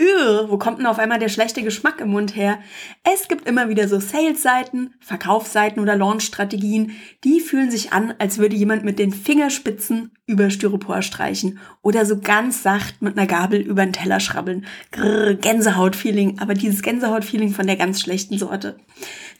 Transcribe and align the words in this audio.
Ew, 0.00 0.19
wo 0.48 0.58
kommt 0.58 0.78
denn 0.78 0.86
auf 0.86 0.98
einmal 0.98 1.18
der 1.18 1.28
schlechte 1.28 1.62
Geschmack 1.62 2.00
im 2.00 2.10
Mund 2.10 2.36
her? 2.36 2.58
Es 3.02 3.28
gibt 3.28 3.48
immer 3.48 3.68
wieder 3.68 3.88
so 3.88 3.98
Sales-Seiten, 3.98 4.94
Verkaufsseiten 5.00 5.80
oder 5.80 5.96
Launch-Strategien, 5.96 6.92
die 7.24 7.40
fühlen 7.40 7.70
sich 7.70 7.92
an, 7.92 8.14
als 8.18 8.38
würde 8.38 8.56
jemand 8.56 8.84
mit 8.84 8.98
den 8.98 9.12
Fingerspitzen 9.12 10.12
über 10.30 10.48
Styropor 10.48 11.02
streichen 11.02 11.58
oder 11.82 12.06
so 12.06 12.20
ganz 12.20 12.62
sacht 12.62 13.02
mit 13.02 13.18
einer 13.18 13.26
Gabel 13.26 13.60
über 13.60 13.84
den 13.84 13.92
Teller 13.92 14.20
schrabbeln. 14.20 14.64
Grrr, 14.92 15.34
Gänsehaut-Feeling, 15.34 16.38
aber 16.38 16.54
dieses 16.54 16.82
Gänsehaut-Feeling 16.82 17.50
von 17.50 17.66
der 17.66 17.76
ganz 17.76 18.00
schlechten 18.00 18.38
Sorte. 18.38 18.76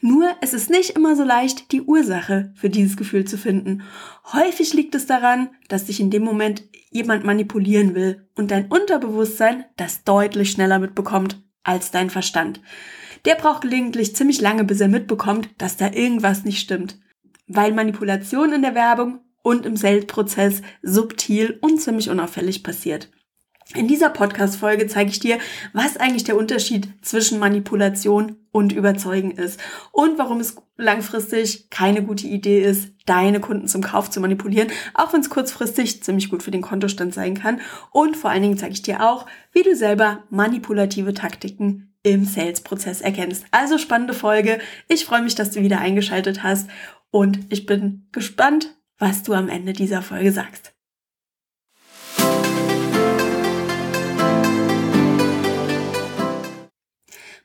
Nur 0.01 0.29
es 0.41 0.53
ist 0.53 0.69
nicht 0.69 0.91
immer 0.91 1.15
so 1.15 1.23
leicht, 1.23 1.71
die 1.71 1.83
Ursache 1.83 2.53
für 2.57 2.71
dieses 2.71 2.97
Gefühl 2.97 3.25
zu 3.25 3.39
finden. 3.39 3.83
Häufig 4.33 4.75
liegt 4.75 4.95
es 4.97 5.07
daran, 5.07 5.51
dass 5.69 5.85
dich 5.85 6.01
in 6.01 6.11
dem 6.11 6.25
Moment 6.25 6.65
jemand 6.91 7.25
manipulieren 7.25 7.95
will 7.95 8.27
und 8.35 8.51
dein 8.51 8.67
Unterbewusstsein 8.67 9.65
das 9.77 10.03
deutlich 10.03 10.51
schneller 10.51 10.80
mitbekommt 10.81 11.41
als 11.63 11.91
dein 11.91 12.11
Verstand. 12.11 12.61
Der 13.25 13.35
braucht 13.35 13.63
gelegentlich 13.63 14.17
ziemlich 14.17 14.41
lange, 14.41 14.65
bis 14.65 14.81
er 14.81 14.89
mitbekommt, 14.89 15.51
dass 15.59 15.77
da 15.77 15.91
irgendwas 15.93 16.45
nicht 16.45 16.61
stimmt. 16.61 16.99
Weil 17.47 17.73
Manipulation 17.73 18.53
in 18.53 18.63
der 18.63 18.75
Werbung 18.75 19.21
und 19.43 19.67
im 19.67 19.77
Sales-Prozess 19.77 20.63
subtil 20.83 21.59
und 21.61 21.81
ziemlich 21.81 22.11
unauffällig 22.11 22.63
passiert. 22.63 23.11
In 23.75 23.87
dieser 23.87 24.11
Podcast-Folge 24.11 24.89
zeige 24.89 25.11
ich 25.11 25.21
dir, 25.21 25.39
was 25.73 25.97
eigentlich 25.97 26.25
der 26.25 26.37
Unterschied 26.37 26.89
zwischen 27.03 27.39
Manipulation 27.39 28.37
und 28.51 28.73
Überzeugen 28.73 29.31
ist 29.31 29.61
und 29.93 30.19
warum 30.19 30.41
es 30.41 30.57
langfristig 30.77 31.71
keine 31.71 32.03
gute 32.03 32.27
Idee 32.27 32.63
ist, 32.63 32.89
deine 33.11 33.41
Kunden 33.41 33.67
zum 33.67 33.83
Kauf 33.83 34.09
zu 34.09 34.21
manipulieren, 34.21 34.69
auch 34.95 35.13
wenn 35.13 35.21
es 35.21 35.31
kurzfristig 35.31 36.01
ziemlich 36.05 36.31
gut 36.31 36.45
für 36.45 36.53
den 36.53 36.63
Kontostand 36.63 37.13
sein 37.13 37.35
kann. 37.35 37.61
Und 37.91 38.17
vor 38.17 38.31
allen 38.31 38.43
Dingen 38.43 38.57
zeige 38.57 38.73
ich 38.73 38.83
dir 38.83 39.05
auch, 39.05 39.27
wie 39.53 39.65
du 39.65 39.75
selber 39.75 40.23
manipulative 40.31 41.13
Taktiken 41.13 41.93
im 42.05 42.25
Sales-Prozess 42.25 43.01
erkennst. 43.01 43.45
Also 43.51 43.79
spannende 43.79 44.15
Folge. 44.15 44.61
Ich 44.87 45.05
freue 45.05 45.23
mich, 45.23 45.35
dass 45.35 45.51
du 45.51 45.61
wieder 45.61 45.81
eingeschaltet 45.81 46.45
hast 46.45 46.71
und 47.11 47.41
ich 47.51 47.67
bin 47.67 48.07
gespannt, 48.13 48.77
was 48.99 49.25
du 49.25 49.35
am 49.35 49.49
Ende 49.49 49.73
dieser 49.73 50.03
Folge 50.03 50.31
sagst. 50.31 50.73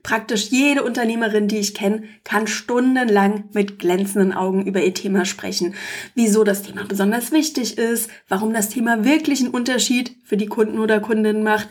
Praktisch 0.05 0.51
jede 0.51 0.83
Unternehmerin, 0.83 1.47
die 1.47 1.57
ich 1.57 1.73
kenne, 1.73 2.03
kann 2.23 2.45
stundenlang 2.45 3.45
mit 3.53 3.79
glänzenden 3.79 4.33
Augen 4.33 4.63
über 4.67 4.83
ihr 4.83 4.93
Thema 4.93 5.25
sprechen. 5.25 5.73
Wieso 6.13 6.43
das 6.43 6.61
Thema 6.61 6.85
besonders 6.85 7.31
wichtig 7.31 7.79
ist, 7.79 8.11
warum 8.29 8.53
das 8.53 8.69
Thema 8.69 9.03
wirklich 9.03 9.41
einen 9.41 9.49
Unterschied 9.49 10.15
für 10.23 10.37
die 10.37 10.45
Kunden 10.45 10.77
oder 10.77 10.99
Kundinnen 10.99 11.41
macht, 11.41 11.69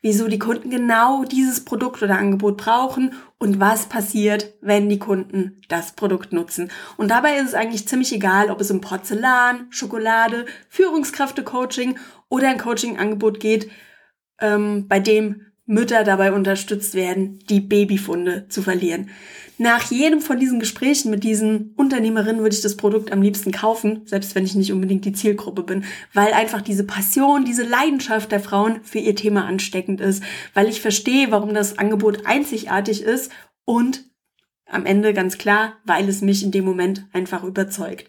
wieso 0.00 0.28
die 0.28 0.38
Kunden 0.38 0.70
genau 0.70 1.24
dieses 1.24 1.64
Produkt 1.64 2.04
oder 2.04 2.18
Angebot 2.18 2.58
brauchen 2.58 3.14
und 3.38 3.58
was 3.58 3.86
passiert, 3.86 4.52
wenn 4.60 4.88
die 4.88 5.00
Kunden 5.00 5.60
das 5.68 5.90
Produkt 5.90 6.32
nutzen. 6.32 6.70
Und 6.96 7.10
dabei 7.10 7.38
ist 7.38 7.48
es 7.48 7.54
eigentlich 7.54 7.88
ziemlich 7.88 8.12
egal, 8.12 8.52
ob 8.52 8.60
es 8.60 8.70
um 8.70 8.80
Porzellan, 8.80 9.66
Schokolade, 9.70 10.46
Führungskräfte-Coaching 10.68 11.98
oder 12.28 12.48
ein 12.48 12.58
Coaching-Angebot 12.58 13.40
geht, 13.40 13.72
ähm, 14.40 14.86
bei 14.86 15.00
dem 15.00 15.51
Mütter 15.66 16.02
dabei 16.02 16.32
unterstützt 16.32 16.94
werden, 16.94 17.38
die 17.48 17.60
Babyfunde 17.60 18.46
zu 18.48 18.62
verlieren. 18.62 19.10
Nach 19.58 19.90
jedem 19.92 20.20
von 20.20 20.40
diesen 20.40 20.58
Gesprächen 20.58 21.10
mit 21.10 21.22
diesen 21.22 21.72
Unternehmerinnen 21.76 22.42
würde 22.42 22.54
ich 22.54 22.62
das 22.62 22.76
Produkt 22.76 23.12
am 23.12 23.22
liebsten 23.22 23.52
kaufen, 23.52 24.02
selbst 24.06 24.34
wenn 24.34 24.44
ich 24.44 24.56
nicht 24.56 24.72
unbedingt 24.72 25.04
die 25.04 25.12
Zielgruppe 25.12 25.62
bin, 25.62 25.84
weil 26.12 26.32
einfach 26.32 26.62
diese 26.62 26.84
Passion, 26.84 27.44
diese 27.44 27.62
Leidenschaft 27.62 28.32
der 28.32 28.40
Frauen 28.40 28.80
für 28.82 28.98
ihr 28.98 29.14
Thema 29.14 29.44
ansteckend 29.44 30.00
ist, 30.00 30.22
weil 30.52 30.68
ich 30.68 30.80
verstehe, 30.80 31.30
warum 31.30 31.54
das 31.54 31.78
Angebot 31.78 32.26
einzigartig 32.26 33.02
ist 33.02 33.30
und 33.64 34.04
am 34.66 34.84
Ende 34.84 35.12
ganz 35.12 35.38
klar, 35.38 35.74
weil 35.84 36.08
es 36.08 36.22
mich 36.22 36.42
in 36.42 36.50
dem 36.50 36.64
Moment 36.64 37.06
einfach 37.12 37.44
überzeugt. 37.44 38.08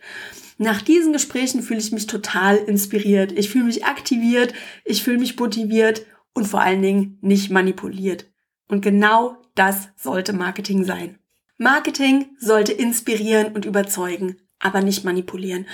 Nach 0.58 0.82
diesen 0.82 1.14
Gesprächen 1.14 1.62
fühle 1.62 1.80
ich 1.80 1.92
mich 1.92 2.08
total 2.08 2.56
inspiriert. 2.56 3.32
Ich 3.34 3.50
fühle 3.50 3.66
mich 3.66 3.86
aktiviert, 3.86 4.54
ich 4.86 5.04
fühle 5.04 5.18
mich 5.18 5.38
motiviert 5.38 6.06
und 6.34 6.46
vor 6.46 6.62
allen 6.62 6.82
Dingen 6.82 7.18
nicht 7.22 7.52
manipuliert. 7.52 8.32
Und 8.68 8.82
genau 8.82 9.38
das 9.56 9.90
sollte 9.96 10.34
Marketing 10.34 10.84
sein. 10.84 11.20
Marketing 11.58 12.36
sollte 12.40 12.74
inspirieren 12.74 13.54
und 13.54 13.66
überzeugen, 13.66 14.38
aber 14.60 14.82
nicht 14.82 15.04
manipulieren. 15.04 15.68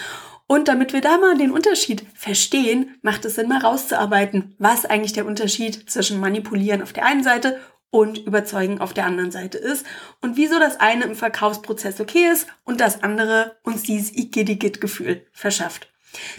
Und 0.47 0.67
damit 0.67 0.93
wir 0.93 1.01
da 1.01 1.17
mal 1.17 1.37
den 1.37 1.51
Unterschied 1.51 2.05
verstehen, 2.15 2.97
macht 3.01 3.23
es 3.23 3.35
Sinn, 3.35 3.47
mal 3.47 3.61
rauszuarbeiten, 3.61 4.55
was 4.57 4.85
eigentlich 4.85 5.13
der 5.13 5.27
Unterschied 5.27 5.89
zwischen 5.89 6.19
manipulieren 6.19 6.81
auf 6.81 6.91
der 6.91 7.05
einen 7.05 7.23
Seite 7.23 7.59
und 7.91 8.17
überzeugen 8.17 8.81
auf 8.81 8.93
der 8.93 9.05
anderen 9.05 9.31
Seite 9.31 9.57
ist 9.57 9.85
und 10.21 10.37
wieso 10.37 10.59
das 10.59 10.79
eine 10.79 11.05
im 11.05 11.15
Verkaufsprozess 11.15 11.99
okay 11.99 12.27
ist 12.31 12.47
und 12.63 12.81
das 12.81 13.03
andere 13.03 13.57
uns 13.63 13.83
dieses 13.83 14.15
Igidigit-Gefühl 14.15 15.25
verschafft. 15.31 15.91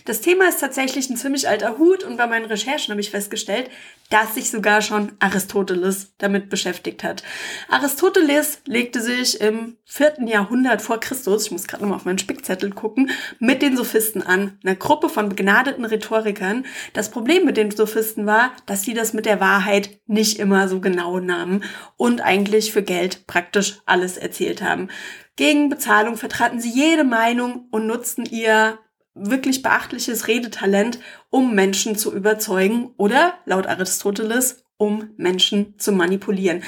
Das 0.05 0.21
Thema 0.21 0.49
ist 0.49 0.61
tatsächlich 0.61 1.09
ein 1.11 1.17
ziemlich 1.17 1.49
alter 1.49 1.79
Hut 1.79 2.05
und 2.05 2.17
bei 2.17 2.27
meinen 2.27 2.47
Recherchen 2.47 2.93
habe 2.93 3.01
ich 3.01 3.11
festgestellt, 3.11 3.71
dass 4.09 4.35
sich 4.35 4.51
sogar 4.51 4.83
schon 4.83 5.13
Aristoteles 5.21 6.15
damit 6.19 6.51
beschäftigt 6.51 7.05
hat. 7.05 7.23
Aristoteles 7.69 8.61
legte 8.67 9.01
sich 9.01 9.41
im 9.41 9.77
vierten 9.85 10.27
Jahrhundert 10.27 10.83
vor 10.83 10.99
Christus, 10.99 11.47
ich 11.47 11.53
muss 11.53 11.69
gerade 11.69 11.83
nochmal 11.83 11.99
auf 11.99 12.05
meinen 12.05 12.19
Spickzettel 12.19 12.71
gucken, 12.71 13.11
mit 13.39 13.63
den 13.63 13.77
Sophisten 13.77 14.23
an, 14.23 14.59
einer 14.65 14.75
Gruppe 14.75 15.09
von 15.09 15.29
begnadeten 15.29 15.85
Rhetorikern. 15.85 16.67
Das 16.93 17.11
Problem 17.11 17.45
mit 17.45 17.57
den 17.57 17.71
Sophisten 17.71 18.27
war, 18.27 18.53
dass 18.67 18.83
sie 18.83 18.95
das 18.95 19.13
mit 19.13 19.27
der 19.27 19.39
Wahrheit 19.39 20.01
nicht 20.07 20.41
immer 20.41 20.69
so 20.69 20.81
genau 20.81 21.21
nahmen 21.21 21.63
und 21.97 22.21
eigentlich 22.21 22.73
für 22.73 22.83
Geld 22.83 23.29
praktisch 23.29 23.79
alles 23.87 24.17
erzählt 24.17 24.63
haben. 24.63 24.89
Gegen 25.37 25.69
Bezahlung 25.69 26.17
vertraten 26.17 26.61
sie 26.61 26.71
jede 26.71 27.05
Meinung 27.05 27.69
und 27.71 27.87
nutzten 27.87 28.27
ihr 28.27 28.79
wirklich 29.15 29.63
beachtliches 29.63 30.29
Redetalent, 30.29 30.99
um 31.31 31.55
Menschen 31.55 31.97
zu 31.97 32.15
überzeugen 32.15 32.95
oder, 32.97 33.35
laut 33.45 33.67
Aristoteles, 33.67 34.65
um 34.77 35.11
Menschen 35.17 35.79
zu 35.79 35.93
manipulieren. 35.93 36.63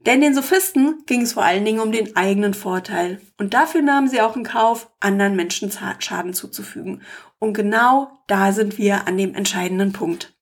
Denn 0.00 0.20
den 0.20 0.34
Sophisten 0.34 1.04
ging 1.06 1.22
es 1.22 1.32
vor 1.32 1.44
allen 1.44 1.64
Dingen 1.64 1.80
um 1.80 1.90
den 1.90 2.14
eigenen 2.14 2.52
Vorteil. 2.52 3.20
Und 3.38 3.54
dafür 3.54 3.80
nahmen 3.80 4.08
sie 4.08 4.20
auch 4.20 4.36
in 4.36 4.44
Kauf, 4.44 4.90
anderen 5.00 5.34
Menschen 5.34 5.72
Schaden 5.98 6.34
zuzufügen. 6.34 7.00
Und 7.38 7.54
genau 7.54 8.10
da 8.26 8.52
sind 8.52 8.76
wir 8.76 9.06
an 9.08 9.16
dem 9.16 9.34
entscheidenden 9.34 9.92
Punkt. 9.92 10.34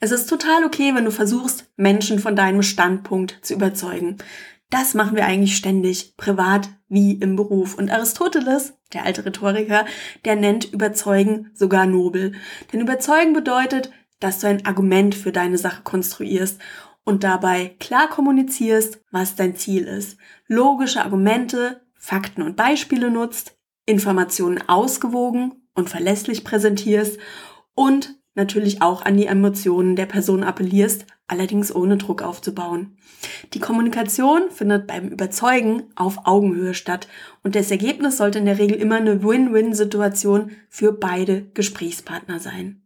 Es 0.00 0.12
ist 0.12 0.28
total 0.28 0.64
okay, 0.64 0.94
wenn 0.94 1.06
du 1.06 1.10
versuchst, 1.10 1.72
Menschen 1.76 2.18
von 2.18 2.36
deinem 2.36 2.62
Standpunkt 2.62 3.38
zu 3.42 3.54
überzeugen. 3.54 4.18
Das 4.70 4.92
machen 4.94 5.16
wir 5.16 5.24
eigentlich 5.24 5.56
ständig, 5.56 6.16
privat 6.16 6.68
wie 6.88 7.14
im 7.14 7.36
Beruf. 7.36 7.74
Und 7.74 7.90
Aristoteles, 7.90 8.74
der 8.92 9.04
alte 9.04 9.24
Rhetoriker, 9.24 9.86
der 10.24 10.36
nennt 10.36 10.72
Überzeugen 10.72 11.50
sogar 11.54 11.86
nobel. 11.86 12.32
Denn 12.72 12.80
Überzeugen 12.80 13.32
bedeutet, 13.32 13.90
dass 14.20 14.40
du 14.40 14.48
ein 14.48 14.66
Argument 14.66 15.14
für 15.14 15.32
deine 15.32 15.58
Sache 15.58 15.82
konstruierst 15.82 16.60
und 17.04 17.24
dabei 17.24 17.76
klar 17.80 18.08
kommunizierst, 18.08 19.00
was 19.10 19.36
dein 19.36 19.56
Ziel 19.56 19.84
ist. 19.84 20.18
Logische 20.46 21.02
Argumente, 21.02 21.80
Fakten 21.94 22.42
und 22.42 22.56
Beispiele 22.56 23.10
nutzt, 23.10 23.56
Informationen 23.86 24.62
ausgewogen 24.68 25.62
und 25.74 25.88
verlässlich 25.88 26.44
präsentierst 26.44 27.18
und 27.74 28.16
natürlich 28.34 28.82
auch 28.82 29.02
an 29.02 29.16
die 29.16 29.26
Emotionen 29.26 29.96
der 29.96 30.06
Person 30.06 30.44
appellierst, 30.44 31.06
allerdings 31.28 31.74
ohne 31.74 31.96
Druck 31.96 32.22
aufzubauen. 32.22 32.96
Die 33.54 33.60
Kommunikation 33.60 34.50
findet 34.50 34.86
beim 34.86 35.08
Überzeugen 35.08 35.84
auf 35.94 36.18
Augenhöhe 36.24 36.74
statt 36.74 37.06
und 37.42 37.54
das 37.54 37.70
Ergebnis 37.70 38.16
sollte 38.16 38.38
in 38.38 38.46
der 38.46 38.58
Regel 38.58 38.76
immer 38.76 38.96
eine 38.96 39.22
Win-Win-Situation 39.22 40.52
für 40.68 40.92
beide 40.92 41.46
Gesprächspartner 41.54 42.40
sein. 42.40 42.82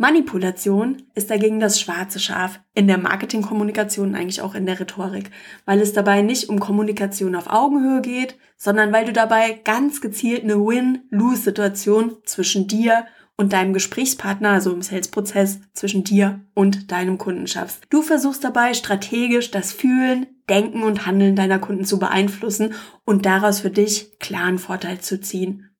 Manipulation 0.00 1.02
ist 1.14 1.30
dagegen 1.30 1.60
das 1.60 1.78
schwarze 1.78 2.18
Schaf 2.18 2.58
in 2.72 2.86
der 2.86 2.96
Marketingkommunikation, 2.96 4.14
eigentlich 4.14 4.40
auch 4.40 4.54
in 4.54 4.64
der 4.64 4.80
Rhetorik, 4.80 5.30
weil 5.66 5.78
es 5.82 5.92
dabei 5.92 6.22
nicht 6.22 6.48
um 6.48 6.58
Kommunikation 6.58 7.36
auf 7.36 7.50
Augenhöhe 7.50 8.00
geht, 8.00 8.38
sondern 8.56 8.94
weil 8.94 9.04
du 9.04 9.12
dabei 9.12 9.60
ganz 9.62 10.00
gezielt 10.00 10.42
eine 10.42 10.56
Win-Lose-Situation 10.56 12.16
zwischen 12.24 12.66
dir 12.66 13.04
und 13.40 13.54
deinem 13.54 13.72
Gesprächspartner, 13.72 14.50
also 14.50 14.70
im 14.70 14.82
Sales-Prozess 14.82 15.60
zwischen 15.72 16.04
dir 16.04 16.40
und 16.52 16.92
deinem 16.92 17.16
Kunden 17.16 17.46
schaffst. 17.46 17.82
Du 17.88 18.02
versuchst 18.02 18.44
dabei 18.44 18.74
strategisch 18.74 19.50
das 19.50 19.72
Fühlen, 19.72 20.26
Denken 20.50 20.82
und 20.82 21.06
Handeln 21.06 21.36
deiner 21.36 21.58
Kunden 21.58 21.86
zu 21.86 21.98
beeinflussen 21.98 22.74
und 23.06 23.24
daraus 23.24 23.60
für 23.60 23.70
dich 23.70 24.18
klaren 24.18 24.58
Vorteil 24.58 25.00
zu 25.00 25.22
ziehen. 25.22 25.70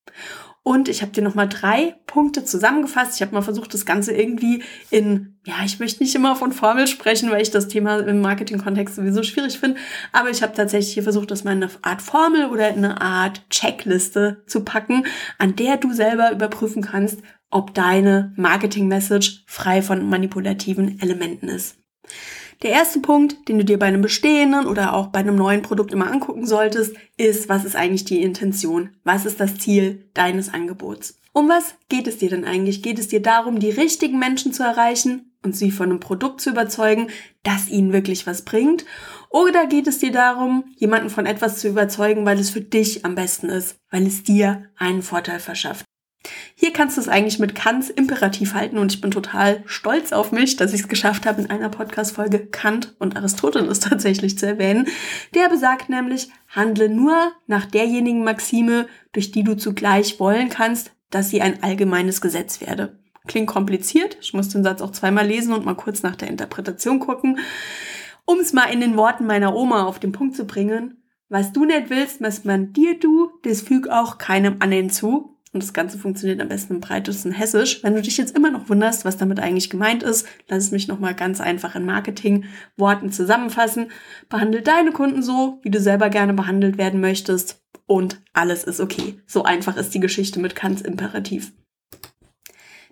Und 0.63 0.89
ich 0.89 1.03
habe 1.03 1.13
dir 1.13 1.23
nochmal 1.23 1.51
drei 1.51 1.97
Punkte 2.07 2.45
zusammengefasst. 2.45 3.17
Ich 3.17 3.23
habe 3.23 3.35
mal 3.35 3.43
versucht, 3.43 3.75
das 3.75 3.85
Ganze 3.85 4.13
irgendwie 4.13 4.63
in, 4.91 5.39
ja, 5.45 5.57
ich 5.65 5.81
möchte 5.81 6.03
nicht 6.03 6.15
immer 6.15 6.37
von 6.37 6.53
Formel 6.53 6.87
sprechen, 6.87 7.31
weil 7.31 7.43
ich 7.43 7.51
das 7.51 7.69
Thema 7.69 7.99
im 7.99 8.23
Marketing-Kontext 8.23 8.97
sowieso 8.97 9.23
schwierig 9.23 9.59
finde. 9.59 9.79
Aber 10.13 10.31
ich 10.31 10.43
habe 10.43 10.55
tatsächlich 10.55 10.95
hier 10.95 11.03
versucht, 11.03 11.31
das 11.31 11.45
mal 11.45 11.53
in 11.53 11.63
eine 11.63 11.73
Art 11.83 12.01
Formel 12.01 12.47
oder 12.47 12.71
in 12.71 12.85
eine 12.85 13.01
Art 13.03 13.43
Checkliste 13.51 14.45
zu 14.47 14.65
packen, 14.65 15.05
an 15.37 15.57
der 15.57 15.77
du 15.77 15.93
selber 15.93 16.33
überprüfen 16.33 16.83
kannst, 16.83 17.21
ob 17.51 17.75
deine 17.75 18.33
Marketing-Message 18.37 19.45
frei 19.47 19.83
von 19.83 20.09
manipulativen 20.09 21.01
Elementen 21.01 21.49
ist. 21.49 21.77
Der 22.63 22.71
erste 22.71 23.01
Punkt, 23.01 23.49
den 23.49 23.59
du 23.59 23.65
dir 23.65 23.79
bei 23.79 23.87
einem 23.87 24.03
bestehenden 24.03 24.67
oder 24.67 24.93
auch 24.93 25.07
bei 25.07 25.21
einem 25.21 25.37
neuen 25.37 25.63
Produkt 25.63 25.93
immer 25.93 26.11
angucken 26.11 26.47
solltest, 26.47 26.95
ist, 27.17 27.49
was 27.49 27.65
ist 27.65 27.75
eigentlich 27.75 28.05
die 28.05 28.23
Intention? 28.23 28.91
Was 29.03 29.25
ist 29.25 29.41
das 29.41 29.57
Ziel 29.57 30.11
deines 30.13 30.53
Angebots? 30.53 31.19
Um 31.33 31.49
was 31.49 31.75
geht 31.89 32.07
es 32.07 32.19
dir 32.19 32.29
denn 32.29 32.45
eigentlich? 32.45 32.83
Geht 32.83 32.99
es 32.99 33.09
dir 33.09 33.23
darum, 33.23 33.61
die 33.61 33.71
richtigen 33.71 34.19
Menschen 34.19 34.53
zu 34.53 34.63
erreichen 34.63 35.33
und 35.43 35.57
sie 35.57 35.71
von 35.71 35.89
einem 35.89 36.01
Produkt 36.01 36.41
zu 36.41 36.51
überzeugen, 36.51 37.09
das 37.45 37.69
ihnen 37.69 37.93
wirklich 37.93 38.27
was 38.27 38.43
bringt? 38.43 38.85
Oder 39.31 39.67
geht 39.67 39.87
es 39.87 39.99
dir 39.99 40.13
darum, 40.13 40.65
jemanden 40.77 41.09
von 41.09 41.25
etwas 41.25 41.61
zu 41.61 41.69
überzeugen, 41.69 42.27
weil 42.27 42.39
es 42.39 42.51
für 42.51 42.61
dich 42.61 43.05
am 43.05 43.15
besten 43.15 43.49
ist, 43.49 43.77
weil 43.91 44.07
es 44.07 44.23
dir 44.23 44.67
einen 44.77 45.03
Vorteil 45.03 45.41
verschafft? 45.41 45.85
Hier 46.55 46.73
kannst 46.73 46.97
du 46.97 47.01
es 47.01 47.09
eigentlich 47.09 47.39
mit 47.39 47.55
Kants 47.55 47.89
Imperativ 47.89 48.53
halten 48.53 48.77
und 48.77 48.93
ich 48.93 49.01
bin 49.01 49.11
total 49.11 49.63
stolz 49.65 50.13
auf 50.13 50.33
mich, 50.33 50.57
dass 50.57 50.75
ich 50.75 50.83
es 50.83 50.89
geschafft 50.89 51.25
habe, 51.25 51.41
in 51.41 51.51
einer 51.51 51.71
Podcast-Folge 51.71 52.47
Kant 52.47 52.95
und 52.99 53.17
Aristoteles 53.17 53.81
tatsächlich 53.81 54.39
zu 54.39 54.47
erwähnen. 54.47 54.87
Der 55.35 55.49
besagt 55.49 55.89
nämlich, 55.89 56.29
handle 56.49 56.91
nur 56.91 57.33
nach 57.47 57.65
derjenigen 57.65 58.25
Maxime, 58.25 58.87
durch 59.13 59.31
die 59.33 59.45
du 59.45 59.57
zugleich 59.57 60.21
wollen 60.21 60.51
kannst, 60.51 60.93
dass 61.11 61.31
sie 61.31 61.41
ein 61.41 61.63
allgemeines 61.63 62.21
Gesetz 62.21 62.61
werde. 62.61 62.99
Klingt 63.27 63.49
kompliziert. 63.49 64.19
Ich 64.21 64.35
muss 64.35 64.49
den 64.49 64.65
Satz 64.65 64.83
auch 64.83 64.93
zweimal 64.93 65.27
lesen 65.27 65.53
und 65.53 65.65
mal 65.65 65.75
kurz 65.75 66.03
nach 66.03 66.17
der 66.17 66.29
Interpretation 66.29 67.01
gucken. 67.01 67.39
Um 68.25 68.39
es 68.39 68.53
mal 68.53 68.73
in 68.73 68.81
den 68.81 68.97
Worten 68.97 69.27
meiner 69.27 69.55
Oma 69.55 69.85
auf 69.85 69.99
den 69.99 70.13
Punkt 70.13 70.37
zu 70.37 70.47
bringen. 70.47 71.03
Was 71.29 71.53
du 71.53 71.65
nicht 71.65 71.91
willst, 71.91 72.21
was 72.21 72.45
man 72.45 72.73
dir 72.73 72.99
du, 72.99 73.31
das 73.43 73.61
füg 73.61 73.89
auch 73.89 74.19
keinem 74.19 74.57
anderen 74.61 74.91
zu. 74.91 75.30
Und 75.53 75.65
das 75.65 75.73
Ganze 75.73 75.99
funktioniert 75.99 76.41
am 76.41 76.49
besten 76.49 76.75
im 76.75 76.81
breitesten 76.81 77.33
Hessisch. 77.33 77.83
Wenn 77.83 77.95
du 77.95 78.03
dich 78.03 78.17
jetzt 78.17 78.37
immer 78.37 78.53
noch 78.53 78.69
wunderst, 78.69 79.05
was 79.05 79.17
damit 79.17 79.41
eigentlich 79.41 79.69
gemeint 79.69 80.05
ist, 80.05 80.27
lass 80.49 80.65
es 80.65 80.71
mich 80.71 80.87
nochmal 80.87 81.15
ganz 81.15 81.41
einfach 81.41 81.75
in 81.75 81.85
Marketing-Worten 81.85 83.11
zusammenfassen. 83.11 83.91
Behandle 84.29 84.63
deine 84.63 84.93
Kunden 84.93 85.23
so, 85.23 85.59
wie 85.63 85.71
du 85.71 85.81
selber 85.81 86.09
gerne 86.09 86.35
behandelt 86.35 86.79
werden 86.79 87.01
möchtest. 87.01 87.65
Und 87.87 88.23
alles 88.33 88.63
ist 88.63 88.79
okay. 88.79 89.21
So 89.27 89.43
einfach 89.43 89.77
ist 89.77 89.93
die 89.93 90.01
Geschichte 90.01 90.39
mit 90.39 90.55
Kants 90.55 90.83
Imperativ. 90.83 91.53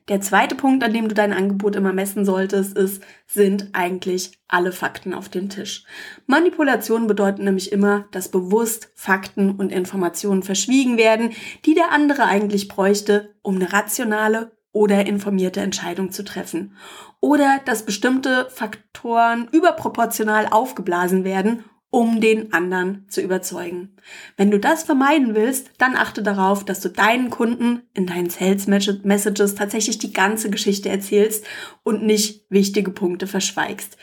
Der 0.08 0.22
zweite 0.22 0.54
Punkt, 0.54 0.82
an 0.82 0.94
dem 0.94 1.08
du 1.08 1.14
dein 1.14 1.34
Angebot 1.34 1.76
immer 1.76 1.92
messen 1.92 2.24
solltest, 2.24 2.76
ist, 2.78 3.02
sind 3.26 3.68
eigentlich 3.74 4.32
alle 4.48 4.72
Fakten 4.72 5.12
auf 5.12 5.28
dem 5.28 5.50
Tisch. 5.50 5.84
Manipulation 6.26 7.06
bedeutet 7.06 7.44
nämlich 7.44 7.72
immer, 7.72 8.06
dass 8.10 8.30
bewusst 8.30 8.90
Fakten 8.94 9.50
und 9.50 9.70
Informationen 9.70 10.42
verschwiegen 10.42 10.96
werden, 10.96 11.32
die 11.66 11.74
der 11.74 11.92
andere 11.92 12.24
eigentlich 12.24 12.68
bräuchte, 12.68 13.34
um 13.42 13.56
eine 13.56 13.72
rationale 13.72 14.52
oder 14.72 15.06
informierte 15.06 15.60
Entscheidung 15.60 16.10
zu 16.10 16.24
treffen. 16.24 16.76
Oder 17.20 17.60
dass 17.66 17.84
bestimmte 17.84 18.48
Faktoren 18.50 19.48
überproportional 19.52 20.46
aufgeblasen 20.50 21.24
werden, 21.24 21.64
um 21.90 22.20
den 22.20 22.52
anderen 22.52 23.06
zu 23.08 23.22
überzeugen. 23.22 23.96
Wenn 24.36 24.50
du 24.50 24.58
das 24.58 24.82
vermeiden 24.82 25.34
willst, 25.34 25.70
dann 25.78 25.96
achte 25.96 26.22
darauf, 26.22 26.64
dass 26.64 26.80
du 26.80 26.90
deinen 26.90 27.30
Kunden 27.30 27.82
in 27.94 28.06
deinen 28.06 28.28
Sales 28.28 28.66
Messages 28.66 29.54
tatsächlich 29.54 29.98
die 29.98 30.12
ganze 30.12 30.50
Geschichte 30.50 30.90
erzählst 30.90 31.46
und 31.82 32.02
nicht 32.02 32.44
wichtige 32.50 32.90
Punkte 32.90 33.26
verschweigst. 33.26 33.96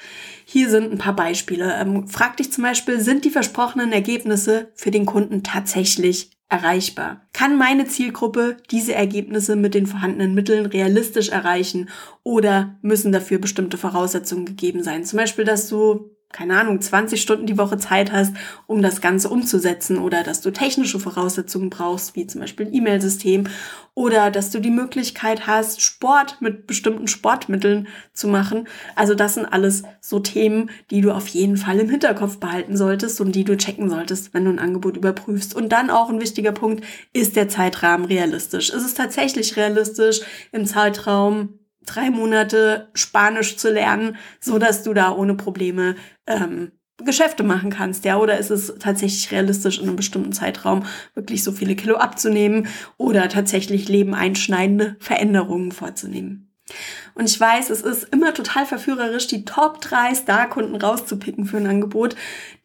Hier 0.46 0.70
sind 0.70 0.92
ein 0.92 0.98
paar 0.98 1.16
Beispiele. 1.16 1.76
Ähm, 1.80 2.08
frag 2.08 2.38
dich 2.38 2.52
zum 2.52 2.64
Beispiel, 2.64 3.00
sind 3.00 3.26
die 3.26 3.32
versprochenen 3.32 3.92
Ergebnisse 3.92 4.72
für 4.76 4.92
den 4.92 5.06
Kunden 5.06 5.44
tatsächlich 5.44 6.32
erreichbar? 6.50 7.22
Kann 7.34 7.58
meine 7.58 7.86
Zielgruppe 7.86 8.58
diese 8.72 8.94
Ergebnisse 8.94 9.56
mit 9.56 9.74
den 9.74 9.88
vorhandenen 9.88 10.34
Mitteln 10.36 10.66
realistisch 10.66 11.30
erreichen 11.30 11.90
oder 12.24 12.78
müssen 12.82 13.12
dafür 13.12 13.40
bestimmte 13.40 13.78
Voraussetzungen 13.78 14.46
gegeben 14.46 14.84
sein? 14.84 15.04
Zum 15.04 15.18
Beispiel, 15.18 15.46
dass 15.46 15.68
du 15.68 16.15
keine 16.32 16.60
Ahnung, 16.60 16.82
20 16.82 17.22
Stunden 17.22 17.46
die 17.46 17.58
Woche 17.58 17.78
Zeit 17.78 18.12
hast, 18.12 18.34
um 18.68 18.82
das 18.82 19.00
Ganze 19.00 19.30
umzusetzen 19.30 19.98
oder 19.98 20.22
dass 20.22 20.42
du 20.42 20.52
technische 20.52 21.00
Voraussetzungen 21.00 21.70
brauchst, 21.70 22.16
wie 22.16 22.28
zum 22.28 22.42
Beispiel 22.42 22.66
ein 22.66 22.74
E-Mail-System 22.74 23.48
oder 23.94 24.30
dass 24.32 24.52
du 24.52 24.60
die 24.60 24.72
Möglichkeit 24.72 25.48
hast, 25.48 25.82
Sport 25.82 26.42
mit 26.42 26.68
bestimmten 26.68 27.08
Sportmitteln 27.08 27.88
zu 28.12 28.28
machen. 28.28 28.68
Also 28.96 29.16
das 29.16 29.36
sind 29.36 29.46
alles 29.46 29.84
so 30.02 30.20
Themen, 30.20 30.70
die 30.92 31.00
du 31.00 31.12
auf 31.12 31.30
jeden 31.30 31.56
Fall 31.56 31.80
im 31.80 31.90
Hinterkopf 31.90 32.38
behalten 32.38 32.76
solltest 32.76 33.22
und 33.22 33.34
die 33.34 33.46
du 33.46 33.56
checken 33.56 33.90
solltest, 33.90 34.34
wenn 34.34 34.44
du 34.44 34.52
ein 34.52 34.60
Angebot 34.60 34.98
überprüfst. 34.98 35.56
Und 35.56 35.70
dann 35.70 35.90
auch 35.90 36.10
ein 36.10 36.20
wichtiger 36.20 36.52
Punkt, 36.52 36.84
ist 37.14 37.38
der 37.38 37.48
Zeitrahmen 37.48 38.06
realistisch? 38.06 38.70
Ist 38.70 38.86
es 38.86 38.94
tatsächlich 38.94 39.56
realistisch 39.56 40.20
im 40.52 40.66
Zeitraum 40.66 41.60
drei 41.86 42.10
Monate 42.10 42.90
Spanisch 42.94 43.58
zu 43.58 43.72
lernen, 43.72 44.18
so 44.40 44.60
dass 44.60 44.84
du 44.84 44.94
da 44.94 45.12
ohne 45.12 45.36
Probleme 45.36 45.96
ähm, 46.28 46.72
Geschäfte 47.04 47.44
machen 47.44 47.72
kannst, 47.72 48.06
ja, 48.06 48.18
oder 48.18 48.38
ist 48.38 48.52
es 48.52 48.74
tatsächlich 48.80 49.30
realistisch 49.32 49.80
in 49.80 49.88
einem 49.88 49.98
bestimmten 49.98 50.32
Zeitraum 50.32 50.86
wirklich 51.14 51.44
so 51.44 51.52
viele 51.52 51.76
Kilo 51.76 51.98
abzunehmen 51.98 52.68
oder 52.98 53.28
tatsächlich 53.28 53.90
Leben 53.90 54.14
einschneidende 54.14 54.96
Veränderungen 55.00 55.74
vorzunehmen? 55.74 56.54
Und 57.16 57.30
ich 57.30 57.40
weiß, 57.40 57.70
es 57.70 57.82
ist 57.82 58.14
immer 58.14 58.34
total 58.34 58.66
verführerisch, 58.66 59.28
die 59.28 59.46
Top 59.46 59.80
3 59.80 60.14
Star-Kunden 60.14 60.76
rauszupicken 60.76 61.46
für 61.46 61.56
ein 61.56 61.66
Angebot, 61.66 62.18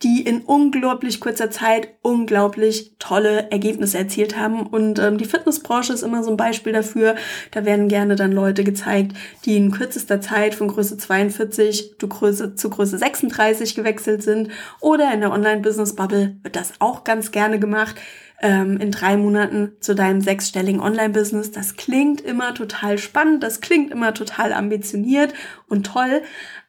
die 0.02 0.22
in 0.22 0.40
unglaublich 0.42 1.20
kurzer 1.20 1.52
Zeit 1.52 1.88
unglaublich 2.02 2.96
tolle 2.98 3.50
Ergebnisse 3.52 3.98
erzielt 3.98 4.36
haben. 4.36 4.66
Und 4.66 4.98
ähm, 4.98 5.18
die 5.18 5.24
Fitnessbranche 5.24 5.92
ist 5.92 6.02
immer 6.02 6.24
so 6.24 6.30
ein 6.30 6.36
Beispiel 6.36 6.72
dafür. 6.72 7.14
Da 7.52 7.64
werden 7.64 7.86
gerne 7.86 8.16
dann 8.16 8.32
Leute 8.32 8.64
gezeigt, 8.64 9.16
die 9.44 9.56
in 9.56 9.70
kürzester 9.70 10.20
Zeit 10.20 10.56
von 10.56 10.66
Größe 10.66 10.98
42 10.98 11.98
zu 11.98 12.08
Größe, 12.08 12.56
zu 12.56 12.70
Größe 12.70 12.98
36 12.98 13.76
gewechselt 13.76 14.24
sind. 14.24 14.48
Oder 14.80 15.14
in 15.14 15.20
der 15.20 15.30
Online-Business-Bubble 15.30 16.38
wird 16.42 16.56
das 16.56 16.72
auch 16.80 17.04
ganz 17.04 17.30
gerne 17.30 17.60
gemacht 17.60 17.94
ähm, 18.40 18.78
in 18.78 18.90
drei 18.90 19.16
Monaten 19.16 19.72
zu 19.80 19.94
deinem 19.94 20.20
sechsstelligen 20.20 20.80
Online-Business. 20.80 21.50
Das 21.50 21.76
klingt 21.76 22.20
immer 22.20 22.54
total 22.54 22.98
spannend, 22.98 23.42
das 23.42 23.60
klingt 23.60 23.90
immer 23.90 24.14
total 24.14 24.52
ambitioniert 24.52 25.34
und 25.68 25.86
toll, 25.86 26.22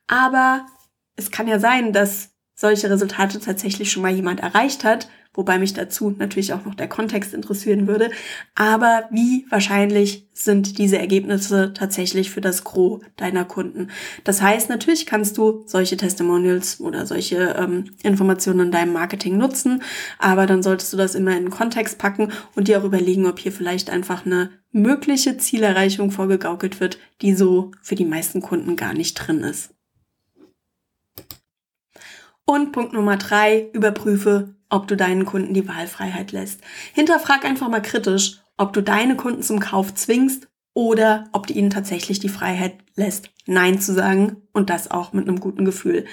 aber 0.08 0.66
es 1.16 1.32
kann 1.32 1.48
ja 1.48 1.60
sein, 1.60 1.94
dass 1.94 2.32
solche 2.56 2.90
Resultate 2.90 3.40
tatsächlich 3.40 3.92
schon 3.92 4.04
mal 4.04 4.12
jemand 4.12 4.42
erreicht 4.42 4.84
hat 4.84 5.10
wobei 5.34 5.60
mich 5.60 5.74
dazu 5.74 6.10
natürlich 6.10 6.54
auch 6.54 6.66
noch 6.66 6.76
der 6.76 6.88
Kontext 6.88 7.34
interessieren 7.34 7.88
würde. 7.88 8.12
Aber 8.56 9.08
wie 9.12 9.46
wahrscheinlich 9.50 10.28
sind 10.34 10.78
diese 10.78 10.98
Ergebnisse 10.98 11.74
tatsächlich 11.74 12.32
für 12.32 12.42
das 12.42 12.64
Gros 12.64 13.02
deiner 13.18 13.46
Kunden? 13.46 13.90
Das 14.24 14.42
heißt, 14.42 14.70
natürlich 14.70 15.06
kannst 15.06 15.38
du 15.38 15.64
solche 15.66 15.98
Testimonials 15.98 16.80
oder 16.82 17.06
solche 17.06 17.56
ähm, 17.58 17.92
Informationen 18.04 18.68
in 18.68 18.72
deinem 18.72 18.94
Marketing 18.94 19.38
nutzen, 19.38 19.84
aber 20.20 20.46
dann 20.46 20.64
solltest 20.64 20.92
du 20.94 20.98
das 20.98 21.16
immer 21.16 21.32
in 21.38 21.44
den 21.44 21.50
Kontext 21.52 21.98
packen 21.98 22.32
und 22.56 22.68
dir 22.68 22.80
auch 22.80 22.84
überlegen, 22.84 23.26
ob 23.26 23.40
hier 23.40 23.52
vielleicht 23.52 23.90
einfach 23.90 24.26
eine 24.26 24.50
mögliche 24.72 25.38
Zielerreichung 25.38 26.12
vorgegaukelt 26.12 26.80
wird, 26.80 26.98
die 27.22 27.34
so 27.34 27.72
für 27.82 27.96
die 27.96 28.06
meisten 28.06 28.42
Kunden 28.42 28.76
gar 28.76 28.94
nicht 28.94 29.16
drin 29.16 29.40
ist. 29.40 29.74
Und 32.46 32.72
Punkt 32.72 32.94
Nummer 32.94 33.18
drei, 33.18 33.70
überprüfe, 33.72 34.56
ob 34.72 34.88
du 34.88 34.98
deinen 34.98 35.26
Kunden 35.26 35.54
die 35.54 35.68
Wahlfreiheit 35.68 36.32
lässt. 36.32 36.62
Hinterfrag 36.94 37.46
einfach 37.46 37.70
mal 37.70 37.82
kritisch, 37.82 38.40
ob 38.58 38.74
du 38.74 38.82
deine 38.82 39.16
Kunden 39.16 39.44
zum 39.44 39.60
Kauf 39.60 39.94
zwingst 39.94 40.48
oder 40.74 41.26
ob 41.34 41.48
du 41.48 41.54
ihnen 41.54 41.70
tatsächlich 41.70 42.20
die 42.20 42.30
Freiheit 42.30 42.78
lässt, 42.96 43.30
Nein 43.46 43.80
zu 43.80 43.94
sagen 43.94 44.38
und 44.54 44.70
das 44.70 44.90
auch 44.90 45.14
mit 45.14 45.28
einem 45.28 45.40
guten 45.40 45.66
Gefühl. 45.66 46.06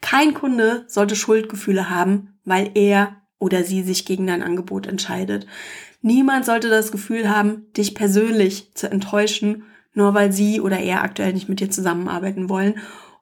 Kein 0.00 0.32
Kunde 0.32 0.84
sollte 0.88 1.16
Schuldgefühle 1.16 1.90
haben, 1.90 2.38
weil 2.44 2.70
er 2.74 3.16
oder 3.38 3.64
sie 3.64 3.82
sich 3.82 4.06
gegen 4.06 4.26
dein 4.26 4.42
Angebot 4.42 4.86
entscheidet. 4.86 5.46
Niemand 6.00 6.46
sollte 6.46 6.70
das 6.70 6.92
Gefühl 6.92 7.28
haben, 7.28 7.66
dich 7.76 7.94
persönlich 7.94 8.72
zu 8.74 8.90
enttäuschen, 8.90 9.64
nur 9.92 10.14
weil 10.14 10.32
sie 10.32 10.60
oder 10.60 10.78
er 10.78 11.02
aktuell 11.02 11.32
nicht 11.32 11.48
mit 11.48 11.60
dir 11.60 11.70
zusammenarbeiten 11.70 12.48
wollen 12.48 12.76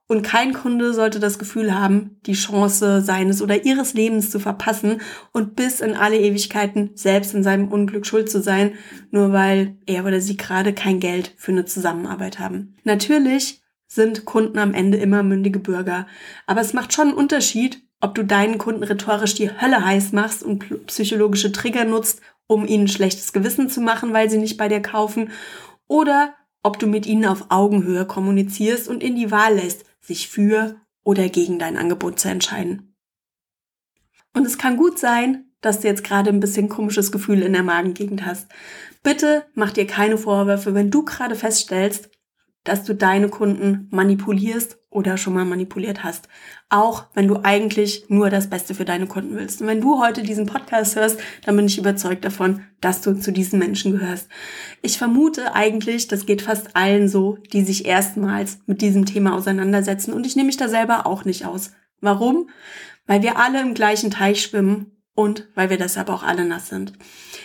und 0.07 0.23
kein 0.23 0.53
Kunde 0.53 0.93
sollte 0.93 1.19
das 1.19 1.39
Gefühl 1.39 1.75
haben, 1.75 2.19
die 2.27 2.35
Chance 2.35 3.01
seines 3.01 3.41
oder 3.41 3.65
ihres 3.65 3.95
Lebens 3.95 4.31
zu 4.31 4.39
verpassen 4.39 5.01
und 5.33 5.57
bis 5.57 5.81
in 5.81 5.95
alle 5.95 6.19
Ewigkeiten 6.19 6.91
selbst 6.95 7.35
in 7.35 7.43
seinem 7.43 7.69
Unglück 7.69 8.07
schuld 8.07 8.31
zu 8.31 8.43
sein, 8.43 8.75
nur 9.11 9.33
weil 9.33 9.79
er 9.87 10.05
oder 10.05 10.21
sie 10.21 10.37
gerade 10.37 10.75
kein 10.75 11.01
Geld 11.01 11.33
für 11.37 11.53
eine 11.53 11.65
Zusammenarbeit 11.65 12.39
haben. 12.39 12.77
Natürlich 12.85 13.63
sind 13.87 14.25
Kunden 14.25 14.59
am 14.59 14.75
Ende 14.75 14.99
immer 14.99 15.23
mündige 15.23 15.59
Bürger, 15.59 16.07
aber 16.47 16.61
es 16.61 16.75
macht 16.75 16.93
schon 16.93 17.09
einen 17.09 17.17
Unterschied, 17.17 17.83
ob 18.01 18.15
du 18.15 18.25
deinen 18.25 18.59
Kunden 18.59 18.83
rhetorisch 18.83 19.35
die 19.35 19.51
Hölle 19.59 19.83
heiß 19.85 20.13
machst 20.13 20.43
und 20.43 20.87
psychologische 20.87 21.53
Trigger 21.53 21.85
nutzt, 21.85 22.21
um 22.47 22.67
ihnen 22.67 22.89
schlechtes 22.89 23.33
Gewissen 23.33 23.71
zu 23.71 23.81
machen, 23.81 24.13
weil 24.13 24.29
sie 24.29 24.37
nicht 24.37 24.59
bei 24.59 24.69
dir 24.69 24.81
kaufen, 24.81 25.31
oder 25.87 26.35
ob 26.63 26.79
du 26.79 26.87
mit 26.87 27.07
ihnen 27.07 27.25
auf 27.25 27.47
Augenhöhe 27.51 28.07
kommunizierst 28.07 28.89
und 28.89 29.03
in 29.03 29.17
die 29.17 29.31
Wahl 29.31 29.55
lässt, 29.55 29.85
sich 30.05 30.29
für 30.29 30.81
oder 31.03 31.29
gegen 31.29 31.59
dein 31.59 31.77
Angebot 31.77 32.21
zu 32.21 32.29
entscheiden. 32.29 32.97
Und 34.35 34.47
es 34.47 34.59
kann 34.59 34.77
gut 34.77 34.99
sein, 34.99 35.47
dass 35.61 35.81
du 35.81 35.89
jetzt 35.89 36.05
gerade 36.05 36.31
ein 36.31 36.41
bisschen 36.41 36.69
komisches 36.69 37.11
Gefühl 37.11 37.43
in 37.43 37.53
der 37.53 37.63
Magengegend 37.63 38.27
hast. 38.27 38.49
Bitte 39.03 39.47
mach 39.55 39.71
dir 39.71 39.87
keine 39.87 40.19
Vorwürfe, 40.19 40.75
wenn 40.75 40.91
du 40.91 41.05
gerade 41.05 41.37
feststellst, 41.37 42.11
dass 42.65 42.83
du 42.83 42.95
deine 42.95 43.29
Kunden 43.29 43.89
manipulierst 43.91 44.79
oder 44.91 45.17
schon 45.17 45.35
mal 45.35 45.45
manipuliert 45.45 46.03
hast. 46.03 46.29
Auch 46.71 47.07
wenn 47.15 47.29
du 47.29 47.41
eigentlich 47.43 48.07
nur 48.09 48.31
das 48.31 48.49
Beste 48.49 48.75
für 48.75 48.85
deine 48.85 49.07
Kunden 49.07 49.37
willst. 49.37 49.61
Und 49.61 49.67
wenn 49.67 49.81
du 49.81 50.01
heute 50.01 50.23
diesen 50.23 50.47
Podcast 50.47 50.97
hörst, 50.97 51.21
dann 51.45 51.57
bin 51.57 51.67
ich 51.67 51.79
überzeugt 51.79 52.25
davon, 52.25 52.63
dass 52.81 53.03
du 53.03 53.15
zu 53.15 53.33
diesen 53.33 53.59
Menschen 53.59 53.93
gehörst. 53.93 54.29
Ich 54.83 54.97
vermute 54.97 55.55
eigentlich, 55.55 56.09
das 56.09 56.27
geht 56.27 56.43
fast 56.43 56.75
allen 56.77 57.09
so, 57.09 57.39
die 57.53 57.63
sich 57.63 57.87
erstmals 57.87 58.61
mit 58.67 58.81
diesem 58.81 59.05
Thema 59.05 59.35
auseinandersetzen. 59.35 60.13
Und 60.13 60.27
ich 60.27 60.37
nehme 60.37 60.47
mich 60.47 60.57
da 60.57 60.69
selber 60.69 61.07
auch 61.07 61.25
nicht 61.25 61.45
aus. 61.45 61.73
Warum? 62.01 62.49
Weil 63.07 63.23
wir 63.23 63.39
alle 63.39 63.61
im 63.61 63.75
gleichen 63.75 64.11
Teich 64.11 64.43
schwimmen 64.43 64.93
und 65.15 65.49
weil 65.55 65.71
wir 65.71 65.79
deshalb 65.79 66.09
auch 66.09 66.23
alle 66.23 66.45
nass 66.45 66.69
sind. 66.69 66.93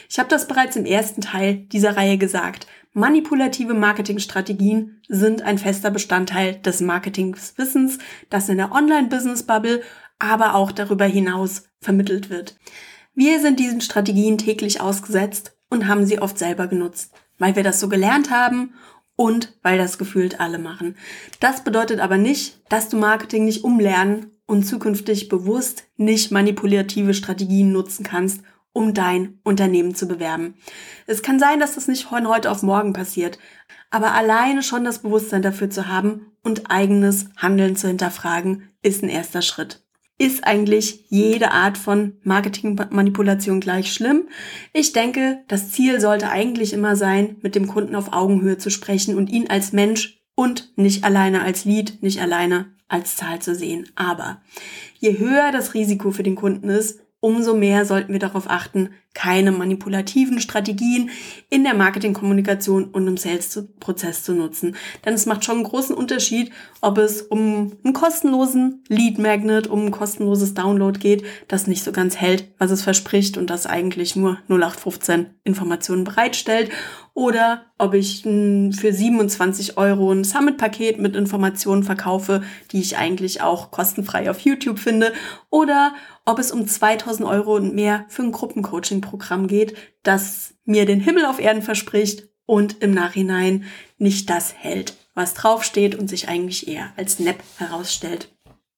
Ich 0.09 0.19
habe 0.19 0.29
das 0.29 0.47
bereits 0.47 0.75
im 0.75 0.85
ersten 0.85 1.21
Teil 1.21 1.55
dieser 1.71 1.95
Reihe 1.97 2.17
gesagt. 2.17 2.67
Manipulative 2.93 3.75
Marketingstrategien 3.75 5.01
sind 5.07 5.43
ein 5.43 5.59
fester 5.59 5.91
Bestandteil 5.91 6.55
des 6.55 6.81
Marketingwissens, 6.81 7.99
das 8.29 8.49
in 8.49 8.57
der 8.57 8.71
Online-Business-Bubble, 8.71 9.81
aber 10.17 10.55
auch 10.55 10.71
darüber 10.71 11.05
hinaus 11.05 11.69
vermittelt 11.79 12.29
wird. 12.29 12.57
Wir 13.13 13.39
sind 13.39 13.59
diesen 13.59 13.81
Strategien 13.81 14.37
täglich 14.37 14.81
ausgesetzt 14.81 15.55
und 15.69 15.87
haben 15.87 16.05
sie 16.05 16.19
oft 16.19 16.39
selber 16.39 16.67
genutzt, 16.67 17.13
weil 17.37 17.55
wir 17.55 17.63
das 17.63 17.79
so 17.79 17.89
gelernt 17.89 18.31
haben 18.31 18.73
und 19.15 19.57
weil 19.61 19.77
das 19.77 19.97
gefühlt 19.97 20.39
alle 20.39 20.57
machen. 20.57 20.95
Das 21.39 21.63
bedeutet 21.63 21.99
aber 21.99 22.17
nicht, 22.17 22.61
dass 22.69 22.89
du 22.89 22.97
Marketing 22.97 23.45
nicht 23.45 23.63
umlernen 23.63 24.31
und 24.45 24.63
zukünftig 24.63 25.29
bewusst 25.29 25.83
nicht 25.95 26.31
manipulative 26.31 27.13
Strategien 27.13 27.71
nutzen 27.71 28.03
kannst, 28.03 28.41
um 28.73 28.93
dein 28.93 29.39
Unternehmen 29.43 29.95
zu 29.95 30.07
bewerben. 30.07 30.55
Es 31.07 31.21
kann 31.21 31.39
sein, 31.39 31.59
dass 31.59 31.75
das 31.75 31.87
nicht 31.87 32.05
von 32.05 32.27
heute 32.27 32.51
auf 32.51 32.63
morgen 32.63 32.93
passiert, 32.93 33.39
aber 33.89 34.13
alleine 34.13 34.63
schon 34.63 34.83
das 34.83 34.99
Bewusstsein 34.99 35.41
dafür 35.41 35.69
zu 35.69 35.87
haben 35.87 36.27
und 36.43 36.69
eigenes 36.69 37.29
Handeln 37.37 37.75
zu 37.75 37.87
hinterfragen, 37.87 38.69
ist 38.81 39.03
ein 39.03 39.09
erster 39.09 39.41
Schritt. 39.41 39.83
Ist 40.21 40.43
eigentlich 40.43 41.05
jede 41.07 41.51
Art 41.51 41.77
von 41.77 42.17
Marketingmanipulation 42.23 43.61
gleich 43.61 43.93
schlimm? 43.93 44.27
Ich 44.73 44.91
denke, 44.91 45.43
das 45.47 45.71
Ziel 45.71 46.01
sollte 46.01 46.29
eigentlich 46.29 46.73
immer 46.73 46.97
sein, 46.97 47.37
mit 47.41 47.55
dem 47.55 47.67
Kunden 47.67 47.95
auf 47.95 48.11
Augenhöhe 48.11 48.57
zu 48.57 48.69
sprechen 48.69 49.15
und 49.15 49.29
ihn 49.29 49.49
als 49.49 49.71
Mensch 49.71 50.19
und 50.35 50.77
nicht 50.77 51.05
alleine 51.05 51.41
als 51.41 51.63
Lead, 51.63 52.03
nicht 52.03 52.21
alleine 52.21 52.73
als 52.89 53.15
Zahl 53.15 53.39
zu 53.41 53.55
sehen. 53.55 53.87
Aber 53.95 54.41
je 54.97 55.17
höher 55.17 55.51
das 55.53 55.73
Risiko 55.73 56.11
für 56.11 56.23
den 56.23 56.35
Kunden 56.35 56.67
ist, 56.67 56.99
umso 57.19 57.55
mehr 57.55 57.85
sollten 57.85 58.13
wir 58.13 58.19
darauf 58.19 58.49
achten, 58.49 58.91
keine 59.13 59.51
manipulativen 59.51 60.39
Strategien 60.39 61.09
in 61.49 61.63
der 61.63 61.73
Marketingkommunikation 61.73 62.85
und 62.85 63.07
im 63.07 63.17
Sales-Prozess 63.17 64.23
zu 64.23 64.33
nutzen. 64.33 64.75
Denn 65.03 65.13
es 65.13 65.25
macht 65.25 65.43
schon 65.43 65.55
einen 65.55 65.63
großen 65.63 65.95
Unterschied, 65.95 66.51
ob 66.81 66.97
es 66.99 67.23
um 67.23 67.73
einen 67.83 67.93
kostenlosen 67.93 68.83
Lead 68.87 69.17
Magnet, 69.17 69.67
um 69.67 69.87
ein 69.87 69.91
kostenloses 69.91 70.53
Download 70.53 70.97
geht, 70.97 71.23
das 71.47 71.67
nicht 71.67 71.83
so 71.83 71.91
ganz 71.91 72.17
hält, 72.17 72.51
was 72.59 72.71
es 72.71 72.83
verspricht 72.83 73.37
und 73.37 73.49
das 73.49 73.65
eigentlich 73.65 74.15
nur 74.15 74.37
0815 74.47 75.27
Informationen 75.43 76.03
bereitstellt 76.03 76.69
oder 77.19 77.65
ob 77.77 77.95
ich 77.95 78.21
für 78.23 78.93
27 78.93 79.77
Euro 79.77 80.09
ein 80.09 80.23
Summit-Paket 80.23 80.99
mit 80.99 81.17
Informationen 81.17 81.83
verkaufe, 81.83 82.43
die 82.71 82.79
ich 82.79 82.97
eigentlich 82.97 83.41
auch 83.41 83.71
kostenfrei 83.71 84.29
auf 84.29 84.39
YouTube 84.39 84.79
finde, 84.79 85.11
oder 85.49 85.93
ob 86.23 86.39
es 86.39 86.51
um 86.51 86.65
2000 86.65 87.27
Euro 87.27 87.55
und 87.55 87.75
mehr 87.75 88.05
für 88.07 88.21
ein 88.21 88.31
Gruppencoaching-Programm 89.01 89.47
geht, 89.47 89.75
das 90.03 90.53
mir 90.65 90.85
den 90.85 90.99
Himmel 90.99 91.25
auf 91.25 91.39
Erden 91.39 91.61
verspricht 91.61 92.27
und 92.45 92.81
im 92.81 92.93
Nachhinein 92.93 93.65
nicht 93.97 94.29
das 94.29 94.53
hält, 94.53 94.95
was 95.13 95.33
draufsteht 95.33 95.95
und 95.95 96.09
sich 96.09 96.29
eigentlich 96.29 96.67
eher 96.67 96.91
als 96.97 97.19
Nepp 97.19 97.41
herausstellt. 97.57 98.29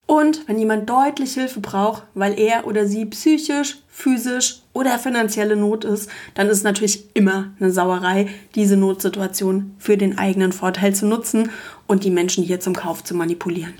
Und 0.06 0.46
wenn 0.48 0.58
jemand 0.58 0.90
deutlich 0.90 1.34
Hilfe 1.34 1.60
braucht, 1.60 2.02
weil 2.12 2.38
er 2.38 2.66
oder 2.66 2.86
sie 2.86 3.06
psychisch, 3.06 3.78
physisch 3.88 4.60
oder 4.72 4.98
finanzielle 4.98 5.56
Not 5.56 5.84
ist, 5.84 6.10
dann 6.34 6.48
ist 6.48 6.58
es 6.58 6.64
natürlich 6.64 7.04
immer 7.14 7.52
eine 7.58 7.70
Sauerei, 7.70 8.28
diese 8.54 8.76
Notsituation 8.76 9.74
für 9.78 9.96
den 9.96 10.18
eigenen 10.18 10.52
Vorteil 10.52 10.94
zu 10.94 11.06
nutzen 11.06 11.50
und 11.86 12.04
die 12.04 12.10
Menschen 12.10 12.44
hier 12.44 12.60
zum 12.60 12.74
Kauf 12.74 13.04
zu 13.04 13.14
manipulieren. 13.14 13.74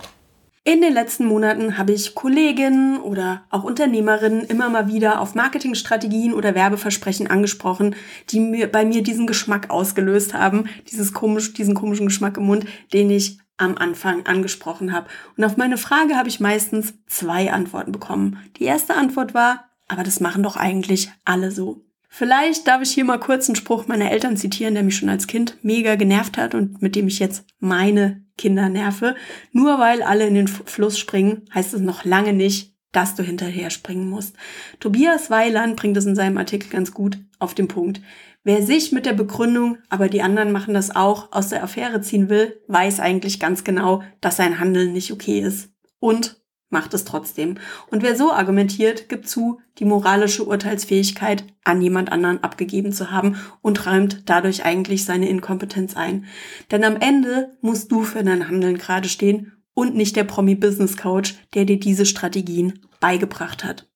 In 0.65 0.79
den 0.79 0.93
letzten 0.93 1.25
Monaten 1.25 1.77
habe 1.77 1.91
ich 1.91 2.15
Kolleginnen 2.15 2.97
oder 2.97 3.43
auch 3.49 3.65
Unternehmerinnen 3.65 4.45
immer 4.45 4.69
mal 4.69 4.87
wieder 4.87 5.19
auf 5.19 5.35
Marketingstrategien 5.35 6.33
oder 6.33 6.55
Werbeversprechen 6.55 7.27
angesprochen, 7.27 7.97
die 8.29 8.39
mir, 8.39 8.71
bei 8.71 8.85
mir 8.85 9.03
diesen 9.03 9.27
Geschmack 9.27 9.69
ausgelöst 9.69 10.33
haben, 10.33 10.69
dieses 10.89 11.11
komisch, 11.11 11.51
diesen 11.51 11.75
komischen 11.75 12.05
Geschmack 12.05 12.37
im 12.37 12.45
Mund, 12.45 12.65
den 12.93 13.09
ich 13.09 13.39
am 13.57 13.77
Anfang 13.77 14.25
angesprochen 14.25 14.93
habe. 14.93 15.09
Und 15.35 15.43
auf 15.43 15.57
meine 15.57 15.77
Frage 15.77 16.15
habe 16.15 16.29
ich 16.29 16.39
meistens 16.39 16.93
zwei 17.07 17.51
Antworten 17.51 17.91
bekommen. 17.91 18.39
Die 18.55 18.63
erste 18.63 18.95
Antwort 18.95 19.33
war, 19.33 19.65
aber 19.89 20.03
das 20.03 20.21
machen 20.21 20.43
doch 20.43 20.55
eigentlich 20.55 21.11
alle 21.25 21.51
so. 21.51 21.83
Vielleicht 22.07 22.67
darf 22.67 22.81
ich 22.81 22.91
hier 22.91 23.03
mal 23.03 23.19
kurz 23.19 23.49
einen 23.49 23.57
Spruch 23.57 23.87
meiner 23.87 24.11
Eltern 24.11 24.37
zitieren, 24.37 24.75
der 24.75 24.83
mich 24.83 24.95
schon 24.95 25.09
als 25.09 25.27
Kind 25.27 25.57
mega 25.61 25.95
genervt 25.95 26.37
hat 26.37 26.55
und 26.55 26.81
mit 26.81 26.95
dem 26.95 27.07
ich 27.07 27.19
jetzt 27.19 27.45
meine 27.59 28.22
Kinder 28.37 28.69
nerve. 28.69 29.15
Nur 29.51 29.79
weil 29.79 30.01
alle 30.01 30.27
in 30.27 30.35
den 30.35 30.47
Fluss 30.47 30.97
springen, 30.97 31.43
heißt 31.53 31.73
es 31.73 31.81
noch 31.81 32.05
lange 32.05 32.33
nicht, 32.33 32.73
dass 32.91 33.15
du 33.15 33.23
hinterher 33.23 33.69
springen 33.69 34.09
musst. 34.09 34.35
Tobias 34.79 35.29
Weiland 35.29 35.75
bringt 35.75 35.97
es 35.97 36.05
in 36.05 36.15
seinem 36.15 36.37
Artikel 36.37 36.69
ganz 36.69 36.93
gut 36.93 37.17
auf 37.39 37.53
den 37.53 37.67
Punkt. 37.67 38.01
Wer 38.43 38.61
sich 38.61 38.91
mit 38.91 39.05
der 39.05 39.13
Begründung, 39.13 39.77
aber 39.89 40.09
die 40.09 40.21
anderen 40.21 40.51
machen 40.51 40.73
das 40.73 40.95
auch, 40.95 41.31
aus 41.31 41.49
der 41.49 41.63
Affäre 41.63 42.01
ziehen 42.01 42.29
will, 42.29 42.61
weiß 42.67 42.99
eigentlich 42.99 43.39
ganz 43.39 43.63
genau, 43.63 44.03
dass 44.21 44.37
sein 44.37 44.59
Handeln 44.59 44.93
nicht 44.93 45.11
okay 45.11 45.39
ist. 45.39 45.69
Und 45.99 46.42
macht 46.73 46.93
es 46.93 47.05
trotzdem. 47.05 47.55
Und 47.89 48.03
wer 48.03 48.17
so 48.17 48.33
argumentiert, 48.33 49.07
gibt 49.07 49.29
zu, 49.29 49.61
die 49.79 49.85
moralische 49.85 50.43
Urteilsfähigkeit 50.43 51.45
an 51.63 51.81
jemand 51.81 52.11
anderen 52.11 52.43
abgegeben 52.43 52.91
zu 52.91 53.11
haben 53.11 53.37
und 53.61 53.85
räumt 53.85 54.23
dadurch 54.25 54.65
eigentlich 54.65 55.05
seine 55.05 55.29
Inkompetenz 55.29 55.95
ein. 55.95 56.25
Denn 56.71 56.83
am 56.83 56.97
Ende 56.97 57.55
musst 57.61 57.89
du 57.91 58.03
für 58.03 58.23
dein 58.23 58.49
Handeln 58.49 58.77
gerade 58.77 59.07
stehen 59.07 59.53
und 59.73 59.95
nicht 59.95 60.17
der 60.17 60.25
Promi-Business-Coach, 60.25 61.35
der 61.53 61.63
dir 61.63 61.79
diese 61.79 62.05
Strategien 62.05 62.81
beigebracht 62.99 63.63
hat. 63.63 63.87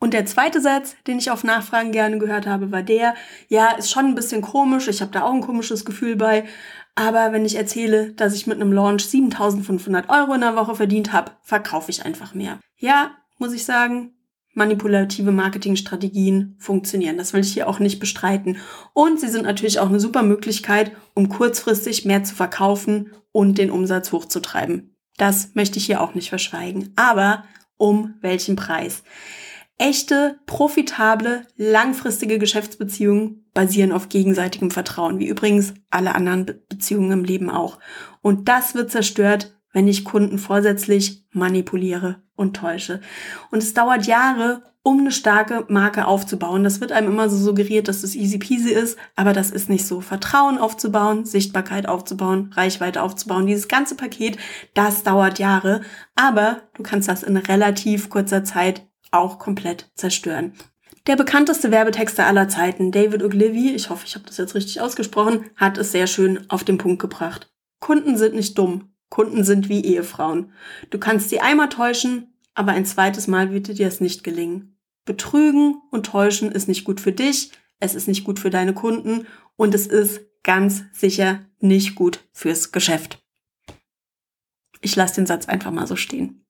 Und 0.00 0.14
der 0.14 0.26
zweite 0.26 0.60
Satz, 0.60 0.94
den 1.08 1.18
ich 1.18 1.30
auf 1.30 1.42
Nachfragen 1.42 1.90
gerne 1.90 2.18
gehört 2.18 2.46
habe, 2.46 2.70
war 2.70 2.82
der, 2.82 3.14
ja, 3.48 3.72
ist 3.72 3.90
schon 3.90 4.06
ein 4.06 4.14
bisschen 4.14 4.42
komisch, 4.42 4.86
ich 4.86 5.00
habe 5.00 5.10
da 5.10 5.22
auch 5.22 5.32
ein 5.32 5.40
komisches 5.40 5.84
Gefühl 5.84 6.14
bei, 6.14 6.44
aber 6.98 7.32
wenn 7.32 7.46
ich 7.46 7.54
erzähle, 7.54 8.12
dass 8.14 8.34
ich 8.34 8.48
mit 8.48 8.60
einem 8.60 8.72
Launch 8.72 9.06
7500 9.06 10.08
Euro 10.08 10.34
in 10.34 10.40
der 10.40 10.56
Woche 10.56 10.74
verdient 10.74 11.12
habe, 11.12 11.30
verkaufe 11.42 11.92
ich 11.92 12.04
einfach 12.04 12.34
mehr. 12.34 12.58
Ja, 12.76 13.12
muss 13.38 13.52
ich 13.52 13.64
sagen, 13.64 14.14
manipulative 14.54 15.30
Marketingstrategien 15.30 16.56
funktionieren. 16.58 17.16
Das 17.16 17.32
will 17.32 17.42
ich 17.42 17.52
hier 17.52 17.68
auch 17.68 17.78
nicht 17.78 18.00
bestreiten. 18.00 18.56
Und 18.94 19.20
sie 19.20 19.28
sind 19.28 19.44
natürlich 19.44 19.78
auch 19.78 19.88
eine 19.88 20.00
super 20.00 20.24
Möglichkeit, 20.24 20.90
um 21.14 21.28
kurzfristig 21.28 22.04
mehr 22.04 22.24
zu 22.24 22.34
verkaufen 22.34 23.12
und 23.30 23.58
den 23.58 23.70
Umsatz 23.70 24.10
hochzutreiben. 24.10 24.96
Das 25.16 25.54
möchte 25.54 25.78
ich 25.78 25.86
hier 25.86 26.00
auch 26.00 26.14
nicht 26.14 26.30
verschweigen. 26.30 26.92
Aber 26.96 27.44
um 27.76 28.14
welchen 28.22 28.56
Preis? 28.56 29.04
Echte, 29.78 30.40
profitable, 30.46 31.46
langfristige 31.56 32.38
Geschäftsbeziehungen 32.38 33.48
basieren 33.54 33.92
auf 33.92 34.08
gegenseitigem 34.08 34.72
Vertrauen, 34.72 35.20
wie 35.20 35.28
übrigens 35.28 35.74
alle 35.90 36.16
anderen 36.16 36.46
Be 36.46 36.54
Beziehungen 36.68 37.12
im 37.12 37.24
Leben 37.24 37.48
auch. 37.48 37.78
Und 38.20 38.48
das 38.48 38.74
wird 38.74 38.90
zerstört, 38.90 39.56
wenn 39.72 39.86
ich 39.86 40.04
Kunden 40.04 40.38
vorsätzlich 40.38 41.24
manipuliere 41.30 42.22
und 42.34 42.56
täusche. 42.56 43.00
Und 43.50 43.62
es 43.62 43.74
dauert 43.74 44.06
Jahre, 44.06 44.62
um 44.82 45.00
eine 45.00 45.12
starke 45.12 45.64
Marke 45.68 46.06
aufzubauen. 46.06 46.64
Das 46.64 46.80
wird 46.80 46.92
einem 46.92 47.08
immer 47.08 47.28
so 47.28 47.36
suggeriert, 47.36 47.88
dass 47.88 48.02
es 48.02 48.14
easy 48.14 48.38
peasy 48.38 48.72
ist, 48.72 48.96
aber 49.16 49.32
das 49.32 49.50
ist 49.50 49.68
nicht 49.68 49.86
so. 49.86 50.00
Vertrauen 50.00 50.58
aufzubauen, 50.58 51.24
Sichtbarkeit 51.24 51.86
aufzubauen, 51.86 52.50
Reichweite 52.54 53.02
aufzubauen, 53.02 53.46
dieses 53.46 53.68
ganze 53.68 53.96
Paket, 53.96 54.38
das 54.74 55.02
dauert 55.02 55.38
Jahre, 55.38 55.82
aber 56.16 56.62
du 56.74 56.82
kannst 56.82 57.08
das 57.08 57.22
in 57.22 57.36
relativ 57.36 58.08
kurzer 58.08 58.44
Zeit 58.44 58.88
auch 59.10 59.38
komplett 59.38 59.90
zerstören. 59.94 60.52
Der 61.06 61.16
bekannteste 61.16 61.70
Werbetexter 61.70 62.26
aller 62.26 62.48
Zeiten, 62.48 62.92
David 62.92 63.22
Ogilvy, 63.22 63.70
ich 63.74 63.88
hoffe, 63.88 64.04
ich 64.06 64.14
habe 64.14 64.26
das 64.26 64.36
jetzt 64.36 64.54
richtig 64.54 64.80
ausgesprochen, 64.80 65.46
hat 65.56 65.78
es 65.78 65.92
sehr 65.92 66.06
schön 66.06 66.50
auf 66.50 66.64
den 66.64 66.78
Punkt 66.78 67.00
gebracht. 67.00 67.50
Kunden 67.80 68.16
sind 68.16 68.34
nicht 68.34 68.58
dumm. 68.58 68.92
Kunden 69.08 69.42
sind 69.42 69.68
wie 69.68 69.84
Ehefrauen. 69.84 70.52
Du 70.90 70.98
kannst 70.98 71.30
sie 71.30 71.40
einmal 71.40 71.70
täuschen, 71.70 72.34
aber 72.54 72.72
ein 72.72 72.84
zweites 72.84 73.26
Mal 73.26 73.52
wird 73.52 73.78
dir 73.78 73.86
es 73.86 74.00
nicht 74.00 74.22
gelingen. 74.22 74.76
Betrügen 75.04 75.80
und 75.90 76.04
täuschen 76.04 76.52
ist 76.52 76.68
nicht 76.68 76.84
gut 76.84 77.00
für 77.00 77.12
dich, 77.12 77.52
es 77.80 77.94
ist 77.94 78.08
nicht 78.08 78.24
gut 78.24 78.38
für 78.38 78.50
deine 78.50 78.74
Kunden 78.74 79.26
und 79.56 79.74
es 79.74 79.86
ist 79.86 80.20
ganz 80.42 80.82
sicher 80.92 81.46
nicht 81.60 81.94
gut 81.94 82.20
fürs 82.32 82.72
Geschäft. 82.72 83.24
Ich 84.80 84.94
lasse 84.96 85.16
den 85.16 85.26
Satz 85.26 85.48
einfach 85.48 85.70
mal 85.70 85.86
so 85.86 85.96
stehen. 85.96 86.44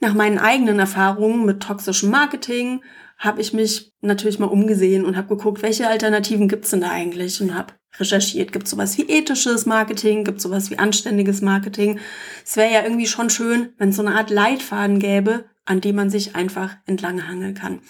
Nach 0.00 0.14
meinen 0.14 0.38
eigenen 0.38 0.78
Erfahrungen 0.78 1.44
mit 1.44 1.62
toxischem 1.62 2.10
Marketing 2.10 2.82
habe 3.18 3.42
ich 3.42 3.52
mich 3.52 3.92
natürlich 4.00 4.38
mal 4.38 4.46
umgesehen 4.46 5.04
und 5.04 5.16
habe 5.16 5.36
geguckt, 5.36 5.62
welche 5.62 5.88
Alternativen 5.88 6.48
gibt's 6.48 6.70
denn 6.70 6.80
da 6.80 6.90
eigentlich 6.90 7.40
und 7.42 7.54
habe 7.54 7.74
recherchiert. 7.98 8.52
Gibt 8.52 8.68
sowas 8.68 8.96
wie 8.98 9.08
ethisches 9.08 9.66
Marketing, 9.66 10.24
gibt 10.24 10.40
sowas 10.40 10.70
wie 10.70 10.78
anständiges 10.78 11.40
Marketing. 11.40 11.98
Es 12.44 12.56
wäre 12.56 12.72
ja 12.72 12.82
irgendwie 12.82 13.06
schon 13.06 13.30
schön, 13.30 13.70
wenn 13.78 13.90
es 13.90 13.96
so 13.96 14.04
eine 14.04 14.14
Art 14.16 14.30
Leitfaden 14.30 14.98
gäbe, 14.98 15.44
an 15.64 15.80
dem 15.80 15.96
man 15.96 16.10
sich 16.10 16.34
einfach 16.34 16.76
entlanghangeln 16.86 17.54
kann. 17.54 17.80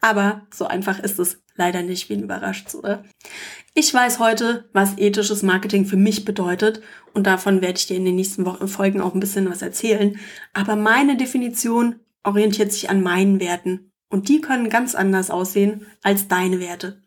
Aber 0.00 0.46
so 0.52 0.66
einfach 0.66 0.98
ist 0.98 1.18
es 1.18 1.42
leider 1.56 1.82
nicht, 1.82 2.08
wie 2.08 2.14
überrascht, 2.14 2.74
oder? 2.74 3.04
Ich 3.74 3.92
weiß 3.92 4.18
heute, 4.18 4.68
was 4.72 4.98
ethisches 4.98 5.42
Marketing 5.42 5.84
für 5.84 5.96
mich 5.96 6.24
bedeutet 6.24 6.80
und 7.12 7.26
davon 7.26 7.60
werde 7.60 7.78
ich 7.78 7.86
dir 7.86 7.96
in 7.96 8.04
den 8.04 8.16
nächsten 8.16 8.46
Wochen, 8.46 8.66
Folgen 8.66 9.00
auch 9.00 9.14
ein 9.14 9.20
bisschen 9.20 9.48
was 9.50 9.62
erzählen. 9.62 10.18
Aber 10.54 10.74
meine 10.74 11.16
Definition 11.16 12.00
orientiert 12.24 12.72
sich 12.72 12.90
an 12.90 13.02
meinen 13.02 13.40
Werten 13.40 13.92
und 14.08 14.28
die 14.28 14.40
können 14.40 14.70
ganz 14.70 14.94
anders 14.94 15.30
aussehen 15.30 15.86
als 16.02 16.28
deine 16.28 16.60
Werte. 16.60 17.02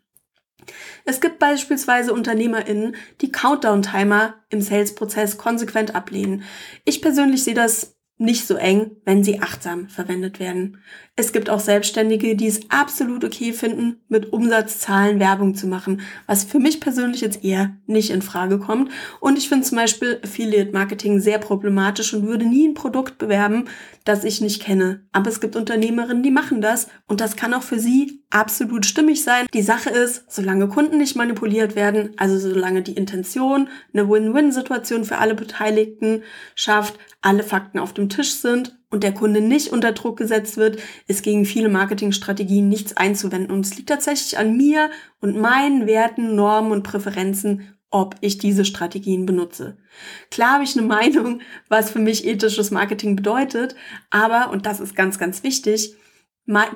Es 1.04 1.20
gibt 1.20 1.38
beispielsweise 1.38 2.12
UnternehmerInnen, 2.12 2.96
die 3.20 3.32
Countdown-Timer 3.32 4.34
im 4.50 4.60
Sales-Prozess 4.60 5.38
konsequent 5.38 5.94
ablehnen. 5.94 6.42
Ich 6.84 7.02
persönlich 7.02 7.42
sehe 7.42 7.54
das 7.54 7.94
nicht 8.16 8.46
so 8.46 8.54
eng, 8.54 8.92
wenn 9.04 9.24
sie 9.24 9.40
achtsam 9.40 9.88
verwendet 9.88 10.38
werden. 10.38 10.78
Es 11.16 11.32
gibt 11.32 11.50
auch 11.50 11.58
Selbstständige, 11.58 12.36
die 12.36 12.46
es 12.46 12.70
absolut 12.70 13.24
okay 13.24 13.52
finden, 13.52 14.02
mit 14.08 14.32
Umsatzzahlen 14.32 15.18
Werbung 15.18 15.56
zu 15.56 15.66
machen, 15.66 16.00
was 16.26 16.44
für 16.44 16.60
mich 16.60 16.80
persönlich 16.80 17.22
jetzt 17.22 17.44
eher 17.44 17.76
nicht 17.86 18.10
in 18.10 18.22
Frage 18.22 18.60
kommt. 18.60 18.92
Und 19.20 19.36
ich 19.36 19.48
finde 19.48 19.66
zum 19.66 19.78
Beispiel 19.78 20.20
Affiliate 20.22 20.72
Marketing 20.72 21.18
sehr 21.18 21.38
problematisch 21.38 22.14
und 22.14 22.26
würde 22.26 22.44
nie 22.44 22.68
ein 22.68 22.74
Produkt 22.74 23.18
bewerben, 23.18 23.64
das 24.04 24.22
ich 24.22 24.40
nicht 24.40 24.62
kenne. 24.62 25.04
Aber 25.10 25.28
es 25.28 25.40
gibt 25.40 25.56
Unternehmerinnen, 25.56 26.22
die 26.22 26.30
machen 26.30 26.60
das 26.60 26.88
und 27.08 27.20
das 27.20 27.34
kann 27.34 27.52
auch 27.52 27.62
für 27.64 27.80
sie 27.80 28.23
absolut 28.34 28.84
stimmig 28.84 29.22
sein. 29.22 29.46
Die 29.54 29.62
Sache 29.62 29.90
ist, 29.90 30.24
solange 30.30 30.68
Kunden 30.68 30.98
nicht 30.98 31.14
manipuliert 31.14 31.76
werden, 31.76 32.10
also 32.16 32.36
solange 32.38 32.82
die 32.82 32.94
Intention 32.94 33.68
eine 33.92 34.08
Win-Win-Situation 34.08 35.04
für 35.04 35.18
alle 35.18 35.34
Beteiligten 35.34 36.22
schafft, 36.54 36.98
alle 37.22 37.44
Fakten 37.44 37.78
auf 37.78 37.94
dem 37.94 38.08
Tisch 38.08 38.32
sind 38.32 38.76
und 38.90 39.04
der 39.04 39.14
Kunde 39.14 39.40
nicht 39.40 39.72
unter 39.72 39.92
Druck 39.92 40.16
gesetzt 40.16 40.56
wird, 40.56 40.80
ist 41.06 41.22
gegen 41.22 41.44
viele 41.44 41.68
Marketingstrategien 41.68 42.68
nichts 42.68 42.96
einzuwenden. 42.96 43.54
Und 43.54 43.64
es 43.66 43.76
liegt 43.76 43.88
tatsächlich 43.88 44.36
an 44.36 44.56
mir 44.56 44.90
und 45.20 45.36
meinen 45.36 45.86
Werten, 45.86 46.34
Normen 46.34 46.72
und 46.72 46.82
Präferenzen, 46.82 47.74
ob 47.90 48.16
ich 48.20 48.38
diese 48.38 48.64
Strategien 48.64 49.24
benutze. 49.26 49.76
Klar 50.32 50.54
habe 50.54 50.64
ich 50.64 50.76
eine 50.76 50.86
Meinung, 50.86 51.40
was 51.68 51.90
für 51.90 52.00
mich 52.00 52.26
ethisches 52.26 52.72
Marketing 52.72 53.14
bedeutet, 53.14 53.76
aber, 54.10 54.50
und 54.50 54.66
das 54.66 54.80
ist 54.80 54.96
ganz, 54.96 55.18
ganz 55.18 55.44
wichtig, 55.44 55.94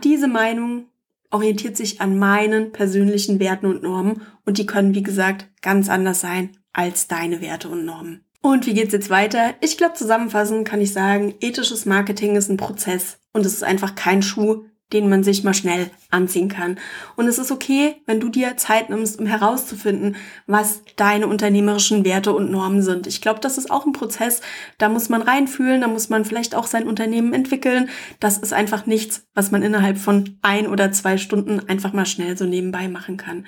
diese 0.05 0.29
Meinung 0.29 0.87
orientiert 1.31 1.77
sich 1.77 2.01
an 2.01 2.19
meinen 2.19 2.73
persönlichen 2.73 3.41
Werten 3.41 3.67
und 3.67 3.83
Normen 3.83 4.23
und 4.45 4.59
die 4.59 4.67
können, 4.67 4.95
wie 4.95 5.03
gesagt, 5.03 5.49
ganz 5.61 5.89
anders 5.89 6.21
sein 6.21 6.57
als 6.73 7.09
deine 7.09 7.41
Werte 7.41 7.69
und 7.69 7.85
Normen. 7.85 8.25
Und 8.41 8.67
wie 8.67 8.75
geht's 8.75 8.93
jetzt 8.93 9.11
weiter? 9.11 9.55
Ich 9.61 9.77
glaube, 9.77 9.95
zusammenfassend 9.95 10.67
kann 10.67 10.81
ich 10.81 10.93
sagen, 10.93 11.35
ethisches 11.41 11.87
Marketing 11.87 12.37
ist 12.37 12.49
ein 12.49 12.57
Prozess 12.57 13.19
und 13.33 13.45
es 13.45 13.53
ist 13.53 13.65
einfach 13.65 13.95
kein 13.95 14.23
Schuh, 14.23 14.65
den 14.93 15.09
man 15.09 15.23
sich 15.23 15.45
mal 15.45 15.55
schnell 15.55 15.91
anziehen 16.11 16.49
kann. 16.49 16.79
Und 17.17 17.27
es 17.27 17.39
ist 17.39 17.53
okay, 17.53 17.97
wenn 18.07 18.21
du 18.21 18.31
dir 18.31 18.57
Zeit 18.57 18.89
nimmst, 18.89 19.19
um 19.19 19.27
herauszufinden, 19.27 20.17
was 20.47 20.83
deine 20.97 21.27
unternehmerischen 21.27 22.05
Werte 22.05 22.33
und 22.33 22.51
Normen 22.51 22.83
sind. 22.83 23.07
Ich 23.07 23.21
glaube, 23.21 23.41
das 23.41 23.59
ist 23.59 23.71
auch 23.71 23.85
ein 23.85 23.93
Prozess, 23.93 24.41
da 24.79 24.89
muss 24.89 25.11
man 25.11 25.21
reinfühlen, 25.21 25.83
da 25.83 25.89
muss 25.89 26.09
man 26.09 26.25
vielleicht 26.25 26.55
auch 26.55 26.67
sein 26.67 26.89
Unternehmen 26.89 27.35
entwickeln. 27.35 27.91
Das 28.19 28.39
ist 28.39 28.55
einfach 28.55 28.87
nichts, 28.87 29.27
was 29.35 29.51
man 29.51 29.63
innerhalb 29.63 29.99
von 29.99 30.39
ein 30.41 30.67
oder 30.67 30.91
zwei 30.93 31.19
Stunden 31.19 31.61
einfach 31.69 31.93
mal 31.93 32.07
schnell 32.07 32.39
so 32.39 32.47
nebenbei 32.47 32.89
machen 32.89 33.19
kann. 33.19 33.47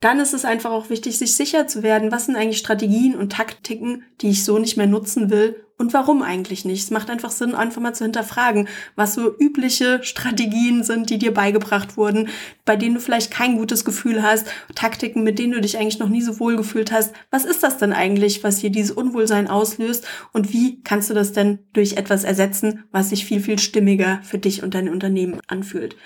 Dann 0.00 0.20
ist 0.20 0.34
es 0.34 0.44
einfach 0.44 0.70
auch 0.70 0.90
wichtig, 0.90 1.16
sich 1.16 1.34
sicher 1.34 1.66
zu 1.66 1.82
werden, 1.82 2.12
was 2.12 2.26
sind 2.26 2.36
eigentlich 2.36 2.58
Strategien 2.58 3.14
und 3.14 3.32
Taktiken, 3.32 4.02
die 4.20 4.30
ich 4.30 4.44
so 4.44 4.58
nicht 4.58 4.76
mehr 4.76 4.86
nutzen 4.86 5.30
will 5.30 5.64
und 5.76 5.92
warum 5.92 6.22
eigentlich 6.22 6.64
nicht. 6.64 6.84
Es 6.84 6.90
macht 6.90 7.10
einfach 7.10 7.30
Sinn, 7.30 7.54
einfach 7.54 7.80
mal 7.80 7.94
zu 7.94 8.04
hinterfragen, 8.04 8.68
was 8.94 9.14
so 9.14 9.34
übliche 9.38 10.02
Strategien 10.02 10.84
sind, 10.84 11.10
die 11.10 11.18
dir 11.18 11.34
beigebracht 11.34 11.96
wurden, 11.96 12.28
bei 12.64 12.76
denen 12.76 12.94
du 12.94 13.00
vielleicht 13.00 13.30
kein 13.30 13.56
gutes 13.56 13.84
Gefühl 13.84 14.22
hast, 14.22 14.46
Taktiken, 14.74 15.24
mit 15.24 15.38
denen 15.38 15.52
du 15.52 15.60
dich 15.60 15.78
eigentlich 15.78 15.98
noch 15.98 16.08
nie 16.08 16.22
so 16.22 16.38
wohl 16.38 16.56
gefühlt 16.56 16.92
hast. 16.92 17.12
Was 17.30 17.44
ist 17.44 17.62
das 17.62 17.78
denn 17.78 17.92
eigentlich, 17.92 18.44
was 18.44 18.58
hier 18.58 18.70
dieses 18.70 18.92
Unwohlsein 18.92 19.48
auslöst 19.48 20.06
und 20.32 20.52
wie 20.52 20.80
kannst 20.82 21.10
du 21.10 21.14
das 21.14 21.32
denn 21.32 21.58
durch 21.72 21.94
etwas 21.94 22.24
ersetzen, 22.24 22.84
was 22.92 23.10
sich 23.10 23.24
viel, 23.24 23.40
viel 23.40 23.58
stimmiger 23.58 24.20
für 24.22 24.38
dich 24.38 24.62
und 24.62 24.74
dein 24.74 24.88
Unternehmen 24.88 25.40
anfühlt? 25.48 25.96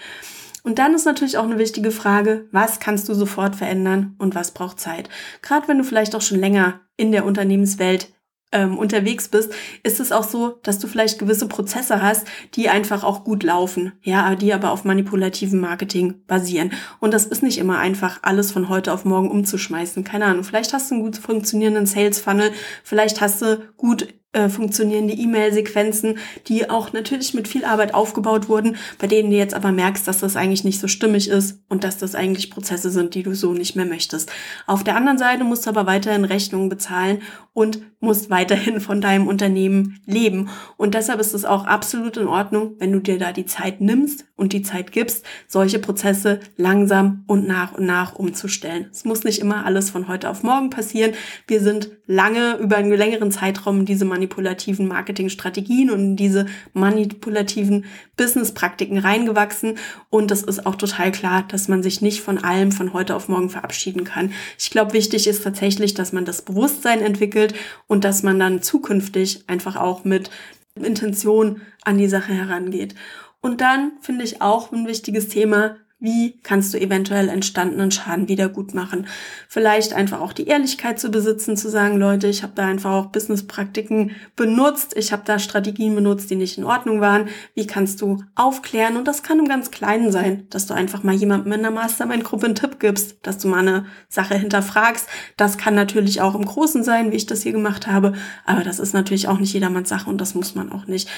Und 0.65 0.79
dann 0.79 0.95
ist 0.95 1.07
natürlich 1.07 1.39
auch 1.39 1.45
eine 1.45 1.59
wichtige 1.59 1.91
Frage, 1.91 2.47
was 2.53 2.81
kannst 2.81 3.09
du 3.09 3.15
sofort 3.15 3.57
verändern 3.57 4.17
und 4.19 4.35
was 4.35 4.53
braucht 4.53 4.81
Zeit? 4.81 5.09
Gerade 5.41 5.69
wenn 5.69 5.79
du 5.79 5.85
vielleicht 5.85 6.15
auch 6.15 6.21
schon 6.21 6.41
länger 6.41 6.81
in 6.97 7.13
der 7.13 7.25
Unternehmenswelt 7.25 8.13
ähm, 8.53 8.79
unterwegs 8.79 9.29
bist, 9.29 9.53
ist 9.83 10.01
es 10.01 10.13
auch 10.13 10.25
so, 10.25 10.59
dass 10.63 10.79
du 10.79 10.87
vielleicht 10.87 11.19
gewisse 11.19 11.49
Prozesse 11.49 12.03
hast, 12.03 12.27
die 12.55 12.69
einfach 12.69 13.05
auch 13.05 13.25
gut 13.25 13.43
laufen, 13.43 13.93
ja, 14.03 14.35
die 14.35 14.53
aber 14.53 14.71
auf 14.71 14.85
manipulativen 14.85 15.61
Marketing 15.61 16.23
basieren. 16.27 16.73
Und 17.01 17.13
das 17.13 17.27
ist 17.27 17.43
nicht 17.43 17.59
immer 17.59 17.79
einfach, 17.79 18.21
alles 18.23 18.53
von 18.53 18.69
heute 18.69 18.93
auf 18.93 19.05
morgen 19.05 19.31
umzuschmeißen. 19.31 20.05
Keine 20.05 20.27
Ahnung. 20.27 20.45
Vielleicht 20.45 20.73
hast 20.73 20.91
du 20.91 20.95
einen 20.95 21.05
gut 21.05 21.19
funktionierenden 21.19 21.87
Sales 21.87 22.21
Funnel, 22.21 22.53
vielleicht 22.83 23.21
hast 23.21 23.43
du 23.43 23.69
gut 23.77 24.09
äh, 24.33 24.51
funktionierende 24.51 25.15
E-Mail-Sequenzen, 25.15 26.19
die 26.49 26.69
auch 26.69 26.93
natürlich 26.93 27.33
mit 27.33 27.49
viel 27.49 27.65
Arbeit 27.65 27.95
aufgebaut 27.95 28.51
wurden, 28.51 28.77
bei 28.99 29.07
denen 29.07 29.31
du 29.31 29.37
jetzt 29.37 29.55
aber 29.55 29.73
merkst, 29.73 30.07
dass 30.07 30.19
das 30.19 30.37
eigentlich 30.37 30.65
nicht 30.65 30.81
so 30.81 30.87
stimmig 30.87 31.29
ist 31.29 31.63
und 31.71 31.83
dass 31.83 31.97
das 31.97 32.15
eigentlich 32.15 32.51
Prozesse 32.51 32.91
sind, 32.91 33.15
die 33.15 33.23
du 33.23 33.35
so 33.35 33.55
nicht 33.55 33.75
mehr 33.75 33.87
möchtest. 33.87 34.31
Auf 34.67 34.85
der 34.85 34.97
anderen 34.97 35.17
Seite 35.17 35.45
musst 35.45 35.65
du 35.65 35.71
aber 35.71 35.87
weiterhin 35.87 36.27
Rechnungen 36.27 36.69
bezahlen 36.69 37.23
und 37.55 37.81
musst 38.01 38.31
weiterhin 38.31 38.81
von 38.81 39.01
deinem 39.01 39.27
Unternehmen 39.27 39.99
leben. 40.07 40.51
Und 40.77 40.95
deshalb 40.95 41.21
ist 41.21 41.35
es 41.35 41.45
auch 41.45 41.65
absolut 41.65 42.17
in 42.17 42.29
Ordnung, 42.29 42.77
wenn 42.79 42.93
du 42.93 43.01
dir 43.01 43.19
da 43.19 43.33
die 43.33 43.47
Zeit 43.47 43.81
nimmst 43.81 44.27
und 44.37 44.53
die 44.53 44.63
Zeit 44.63 44.93
gibst, 44.93 45.25
solche 45.49 45.81
Prozesse 45.81 46.39
langsam 46.57 47.25
und 47.27 47.49
nach 47.49 47.73
und 47.73 47.87
nach 47.87 48.15
umzustellen. 48.15 48.87
Es 48.93 49.05
muss 49.05 49.25
nicht 49.25 49.41
immer 49.41 49.67
alles 49.67 49.91
von 49.91 50.07
heute 50.07 50.31
auf 50.31 50.45
morgen 50.45 50.71
passieren. 50.71 51.13
Wir 51.49 51.61
sind 51.61 51.91
lange 52.07 52.57
über 52.59 52.77
einen 52.77 52.93
längeren 52.93 53.33
Zeitraum 53.33 53.85
diese 53.85 54.05
manipulativen 54.19 54.89
Marketingstrategien 54.89 55.91
und 55.91 56.17
diese 56.17 56.47
manipulativen 56.73 57.85
Businesspraktiken 58.17 58.99
reingewachsen. 58.99 59.79
Und 60.11 60.31
es 60.33 60.43
ist 60.43 60.67
auch 60.67 60.75
total 60.75 61.13
klar, 61.13 61.47
dass 61.47 61.69
man 61.69 61.83
sich 61.83 62.03
nicht 62.03 62.21
von 62.21 62.39
allem 62.39 62.73
von 62.73 62.93
heute 62.93 63.15
auf 63.15 63.29
morgen 63.29 63.49
verabschieden 63.49 64.05
kann. 64.05 64.33
Ich 64.59 64.71
glaube, 64.71 64.93
wichtig 64.93 65.29
ist 65.29 65.45
tatsächlich, 65.45 65.95
dass 65.95 66.13
man 66.13 66.25
das 66.25 66.43
Bewusstsein 66.43 67.01
entwickelt 67.01 67.55
und 67.87 68.05
dass 68.05 68.23
man 68.25 68.39
dann 68.39 68.61
zukünftig 68.61 69.45
einfach 69.47 69.77
auch 69.77 70.05
mit 70.05 70.31
Intention 70.75 71.61
an 71.83 71.99
die 71.99 72.09
Sache 72.09 72.33
herangeht. 72.33 72.95
Und 73.41 73.61
dann 73.61 73.93
finde 74.01 74.25
ich 74.25 74.43
auch 74.43 74.73
ein 74.73 74.87
wichtiges 74.87 75.29
Thema, 75.29 75.77
wie 76.01 76.39
kannst 76.43 76.73
du 76.73 76.81
eventuell 76.81 77.29
entstandenen 77.29 77.91
Schaden 77.91 78.29
wieder 78.29 78.49
gut 78.49 78.73
machen? 78.73 79.09
Vielleicht 79.49 79.95
einfach 79.95 80.21
auch 80.21 80.33
die 80.33 80.47
Ehrlichkeit 80.47 81.01
zu 81.01 81.11
besitzen, 81.11 81.57
zu 81.57 81.69
sagen, 81.69 81.99
Leute, 81.99 82.29
ich 82.29 82.45
habe 82.45 82.53
da 82.55 82.67
einfach 82.67 82.93
auch 82.93 83.07
Businesspraktiken 83.07 84.13
benutzt, 84.37 84.95
ich 84.97 85.13
habe 85.13 85.23
da 85.25 85.41
Strategien 85.41 85.97
benutzt, 85.97 86.31
die 86.31 86.37
nicht 86.37 86.57
in 86.57 86.63
Ordnung 86.63 87.01
waren. 87.01 87.29
Wie 87.55 87.67
kannst 87.67 88.01
du 88.01 88.23
aufklären? 88.37 88.97
Und 88.97 89.09
das 89.09 89.25
kann 89.25 89.41
im 89.41 89.49
ganz 89.49 89.73
Kleinen 89.73 90.13
sein, 90.13 90.47
dass 90.51 90.67
du 90.67 90.75
einfach 90.75 91.03
mal 91.03 91.15
jemandem 91.15 91.53
in 91.53 91.63
der 91.63 91.73
Mastermind-Gruppe 91.73 92.47
einen 92.47 92.55
Tipp 92.55 92.79
gibst, 92.79 93.17
dass 93.23 93.39
du 93.39 93.49
mal 93.49 93.59
eine 93.59 93.87
Sache 94.09 94.37
hinterfragst. 94.37 95.09
Das 95.37 95.59
kann 95.59 95.75
natürlich 95.75 96.21
auch 96.21 96.37
im 96.37 96.45
Großen 96.45 96.85
sein, 96.85 97.11
wie 97.11 97.17
ich 97.17 97.27
das 97.27 97.43
hier 97.43 97.53
gemacht 97.53 97.89
habe, 97.89 98.13
aber 98.47 98.63
das 98.63 98.79
ist 98.79 98.95
natürlich 98.95 99.27
auch 99.27 99.41
nicht 99.41 99.53
jedermanns 99.53 99.89
Sache 99.89 100.09
und 100.09 100.21
das 100.21 100.37
muss 100.37 100.55
man 100.55 100.71
auch 100.71 100.87
nicht. 100.87 101.09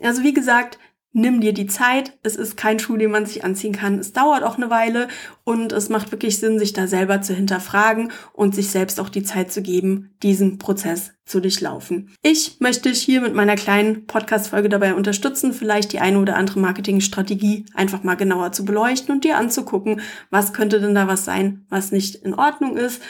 Also 0.00 0.22
wie 0.22 0.32
gesagt, 0.32 0.78
nimm 1.12 1.40
dir 1.40 1.52
die 1.52 1.66
Zeit. 1.66 2.18
Es 2.22 2.36
ist 2.36 2.56
kein 2.56 2.78
Schuh, 2.78 2.96
den 2.96 3.10
man 3.10 3.26
sich 3.26 3.44
anziehen 3.44 3.72
kann. 3.72 3.98
Es 3.98 4.12
dauert 4.12 4.42
auch 4.42 4.56
eine 4.56 4.70
Weile 4.70 5.08
und 5.44 5.72
es 5.72 5.88
macht 5.88 6.10
wirklich 6.10 6.38
Sinn, 6.38 6.58
sich 6.58 6.72
da 6.72 6.86
selber 6.86 7.20
zu 7.22 7.34
hinterfragen 7.34 8.12
und 8.32 8.54
sich 8.54 8.68
selbst 8.68 9.00
auch 9.00 9.08
die 9.08 9.22
Zeit 9.22 9.52
zu 9.52 9.62
geben, 9.62 10.10
diesen 10.22 10.58
Prozess 10.58 11.12
zu 11.24 11.40
durchlaufen. 11.40 12.10
Ich 12.22 12.56
möchte 12.60 12.88
dich 12.88 13.02
hier 13.02 13.20
mit 13.20 13.34
meiner 13.34 13.54
kleinen 13.54 14.06
Podcast-Folge 14.06 14.68
dabei 14.68 14.94
unterstützen, 14.94 15.52
vielleicht 15.52 15.92
die 15.92 16.00
eine 16.00 16.18
oder 16.18 16.36
andere 16.36 16.60
Marketingstrategie 16.60 17.66
einfach 17.74 18.02
mal 18.02 18.16
genauer 18.16 18.52
zu 18.52 18.64
beleuchten 18.64 19.14
und 19.14 19.24
dir 19.24 19.36
anzugucken, 19.36 20.00
was 20.30 20.52
könnte 20.52 20.80
denn 20.80 20.94
da 20.94 21.06
was 21.06 21.24
sein, 21.24 21.66
was 21.68 21.92
nicht 21.92 22.16
in 22.16 22.34
Ordnung 22.34 22.76
ist 22.76 23.00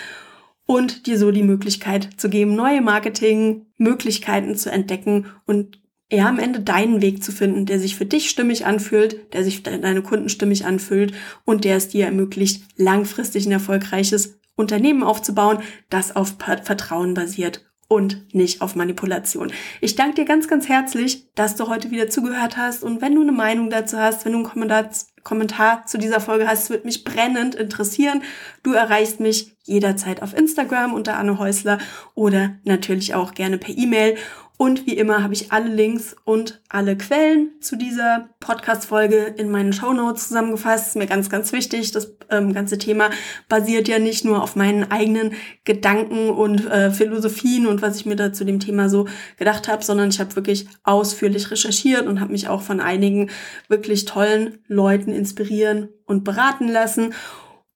und 0.67 1.07
dir 1.07 1.19
so 1.19 1.31
die 1.31 1.43
Möglichkeit 1.43 2.09
zu 2.17 2.29
geben, 2.29 2.55
neue 2.55 2.81
Marketingmöglichkeiten 2.81 4.57
zu 4.57 4.71
entdecken 4.71 5.27
und 5.47 5.82
ja, 6.12 6.29
am 6.29 6.38
Ende 6.38 6.61
deinen 6.61 7.01
Weg 7.01 7.25
zu 7.25 7.33
finden, 7.33 7.64
der 7.64 7.81
sich 7.81 7.96
für 7.96 8.05
dich 8.05 8.29
stimmig 8.29 8.66
anfühlt, 8.66 9.33
der 9.33 9.44
sich 9.44 9.62
für 9.62 9.79
deine 9.79 10.03
Kunden 10.03 10.29
stimmig 10.29 10.66
anfühlt 10.66 11.14
und 11.44 11.64
der 11.64 11.77
es 11.77 11.88
dir 11.88 12.05
ermöglicht, 12.05 12.64
langfristig 12.77 13.46
ein 13.46 13.53
erfolgreiches 13.53 14.38
Unternehmen 14.55 15.03
aufzubauen, 15.03 15.59
das 15.88 16.14
auf 16.14 16.35
Vertrauen 16.38 17.14
basiert 17.14 17.64
und 17.88 18.35
nicht 18.35 18.61
auf 18.61 18.75
Manipulation. 18.75 19.53
Ich 19.81 19.96
danke 19.96 20.16
dir 20.16 20.25
ganz, 20.27 20.48
ganz 20.48 20.68
herzlich, 20.68 21.33
dass 21.35 21.57
du 21.57 21.68
heute 21.68 21.90
wieder 21.90 22.11
zugehört 22.11 22.59
hast 22.59 22.83
und 22.83 23.01
wenn 23.01 23.14
du 23.14 23.22
eine 23.22 23.33
Meinung 23.33 23.70
dazu 23.70 23.96
hast, 23.96 24.27
wenn 24.27 24.33
du 24.33 24.38
einen 24.38 24.48
Kommentar 24.48 24.90
Kommentar 25.22 25.87
zu 25.87 25.98
dieser 25.98 26.20
Folge 26.20 26.48
hast, 26.48 26.70
wird 26.70 26.85
mich 26.85 27.05
brennend 27.05 27.55
interessieren. 27.55 28.22
Du 28.62 28.72
erreichst 28.72 29.20
mich 29.20 29.57
jederzeit 29.62 30.20
auf 30.20 30.37
Instagram 30.37 30.94
unter 30.94 31.16
Anne 31.16 31.38
Häusler 31.38 31.79
oder 32.14 32.57
natürlich 32.64 33.14
auch 33.14 33.35
gerne 33.35 33.59
per 33.59 33.77
E-Mail. 33.77 34.16
Und 34.62 34.87
wie 34.87 34.96
immer 34.96 35.25
habe 35.25 35.35
ich 35.35 35.51
alle 35.51 35.75
Links 35.75 36.14
und 36.22 36.62
alle 36.68 36.96
Quellen 36.96 37.51
zu 37.61 37.75
dieser 37.75 38.29
Podcast-Folge 38.38 39.35
in 39.37 39.51
meinen 39.51 39.72
Show 39.72 39.92
Notes 39.92 40.29
zusammengefasst. 40.29 40.87
Ist 40.87 40.94
mir 40.94 41.09
ganz, 41.09 41.29
ganz 41.29 41.51
wichtig. 41.51 41.90
Das 41.90 42.14
ähm, 42.31 42.55
ganze 42.55 42.79
Thema 42.79 43.11
basiert 43.48 43.88
ja 43.88 43.98
nicht 43.98 44.25
nur 44.25 44.40
auf 44.40 44.55
meinen 44.55 44.88
eigenen 44.88 45.33
Gedanken 45.64 46.31
und 46.31 46.64
äh, 46.66 46.92
Philosophien 46.92 47.66
und 47.66 47.83
was 47.83 47.96
ich 47.96 48.07
mir 48.07 48.14
da 48.14 48.33
zu 48.33 48.44
dem 48.44 48.61
Thema 48.61 48.88
so 48.88 49.09
gedacht 49.37 49.66
habe, 49.66 49.83
sondern 49.83 50.11
ich 50.11 50.20
habe 50.20 50.37
wirklich 50.37 50.68
ausführlich 50.85 51.51
recherchiert 51.51 52.07
und 52.07 52.20
habe 52.20 52.31
mich 52.31 52.46
auch 52.46 52.62
von 52.62 52.79
einigen 52.79 53.31
wirklich 53.66 54.05
tollen 54.05 54.59
Leuten 54.68 55.11
inspirieren 55.11 55.88
und 56.07 56.22
beraten 56.22 56.68
lassen. 56.68 57.14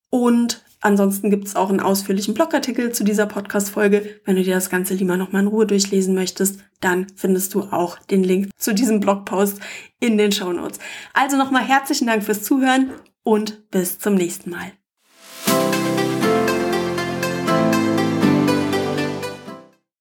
Und 0.08 0.64
Ansonsten 0.86 1.30
gibt 1.30 1.48
es 1.48 1.56
auch 1.56 1.70
einen 1.70 1.80
ausführlichen 1.80 2.32
Blogartikel 2.32 2.92
zu 2.92 3.02
dieser 3.02 3.26
Podcast-Folge. 3.26 4.20
Wenn 4.24 4.36
du 4.36 4.44
dir 4.44 4.54
das 4.54 4.70
Ganze 4.70 4.94
lieber 4.94 5.16
nochmal 5.16 5.42
in 5.42 5.48
Ruhe 5.48 5.66
durchlesen 5.66 6.14
möchtest, 6.14 6.60
dann 6.80 7.08
findest 7.16 7.54
du 7.54 7.62
auch 7.62 7.98
den 7.98 8.22
Link 8.22 8.50
zu 8.56 8.72
diesem 8.72 9.00
Blogpost 9.00 9.58
in 9.98 10.16
den 10.16 10.30
Show 10.30 10.52
Notes. 10.52 10.78
Also 11.12 11.36
nochmal 11.36 11.64
herzlichen 11.64 12.06
Dank 12.06 12.22
fürs 12.22 12.44
Zuhören 12.44 12.92
und 13.24 13.68
bis 13.72 13.98
zum 13.98 14.14
nächsten 14.14 14.50
Mal. 14.50 14.75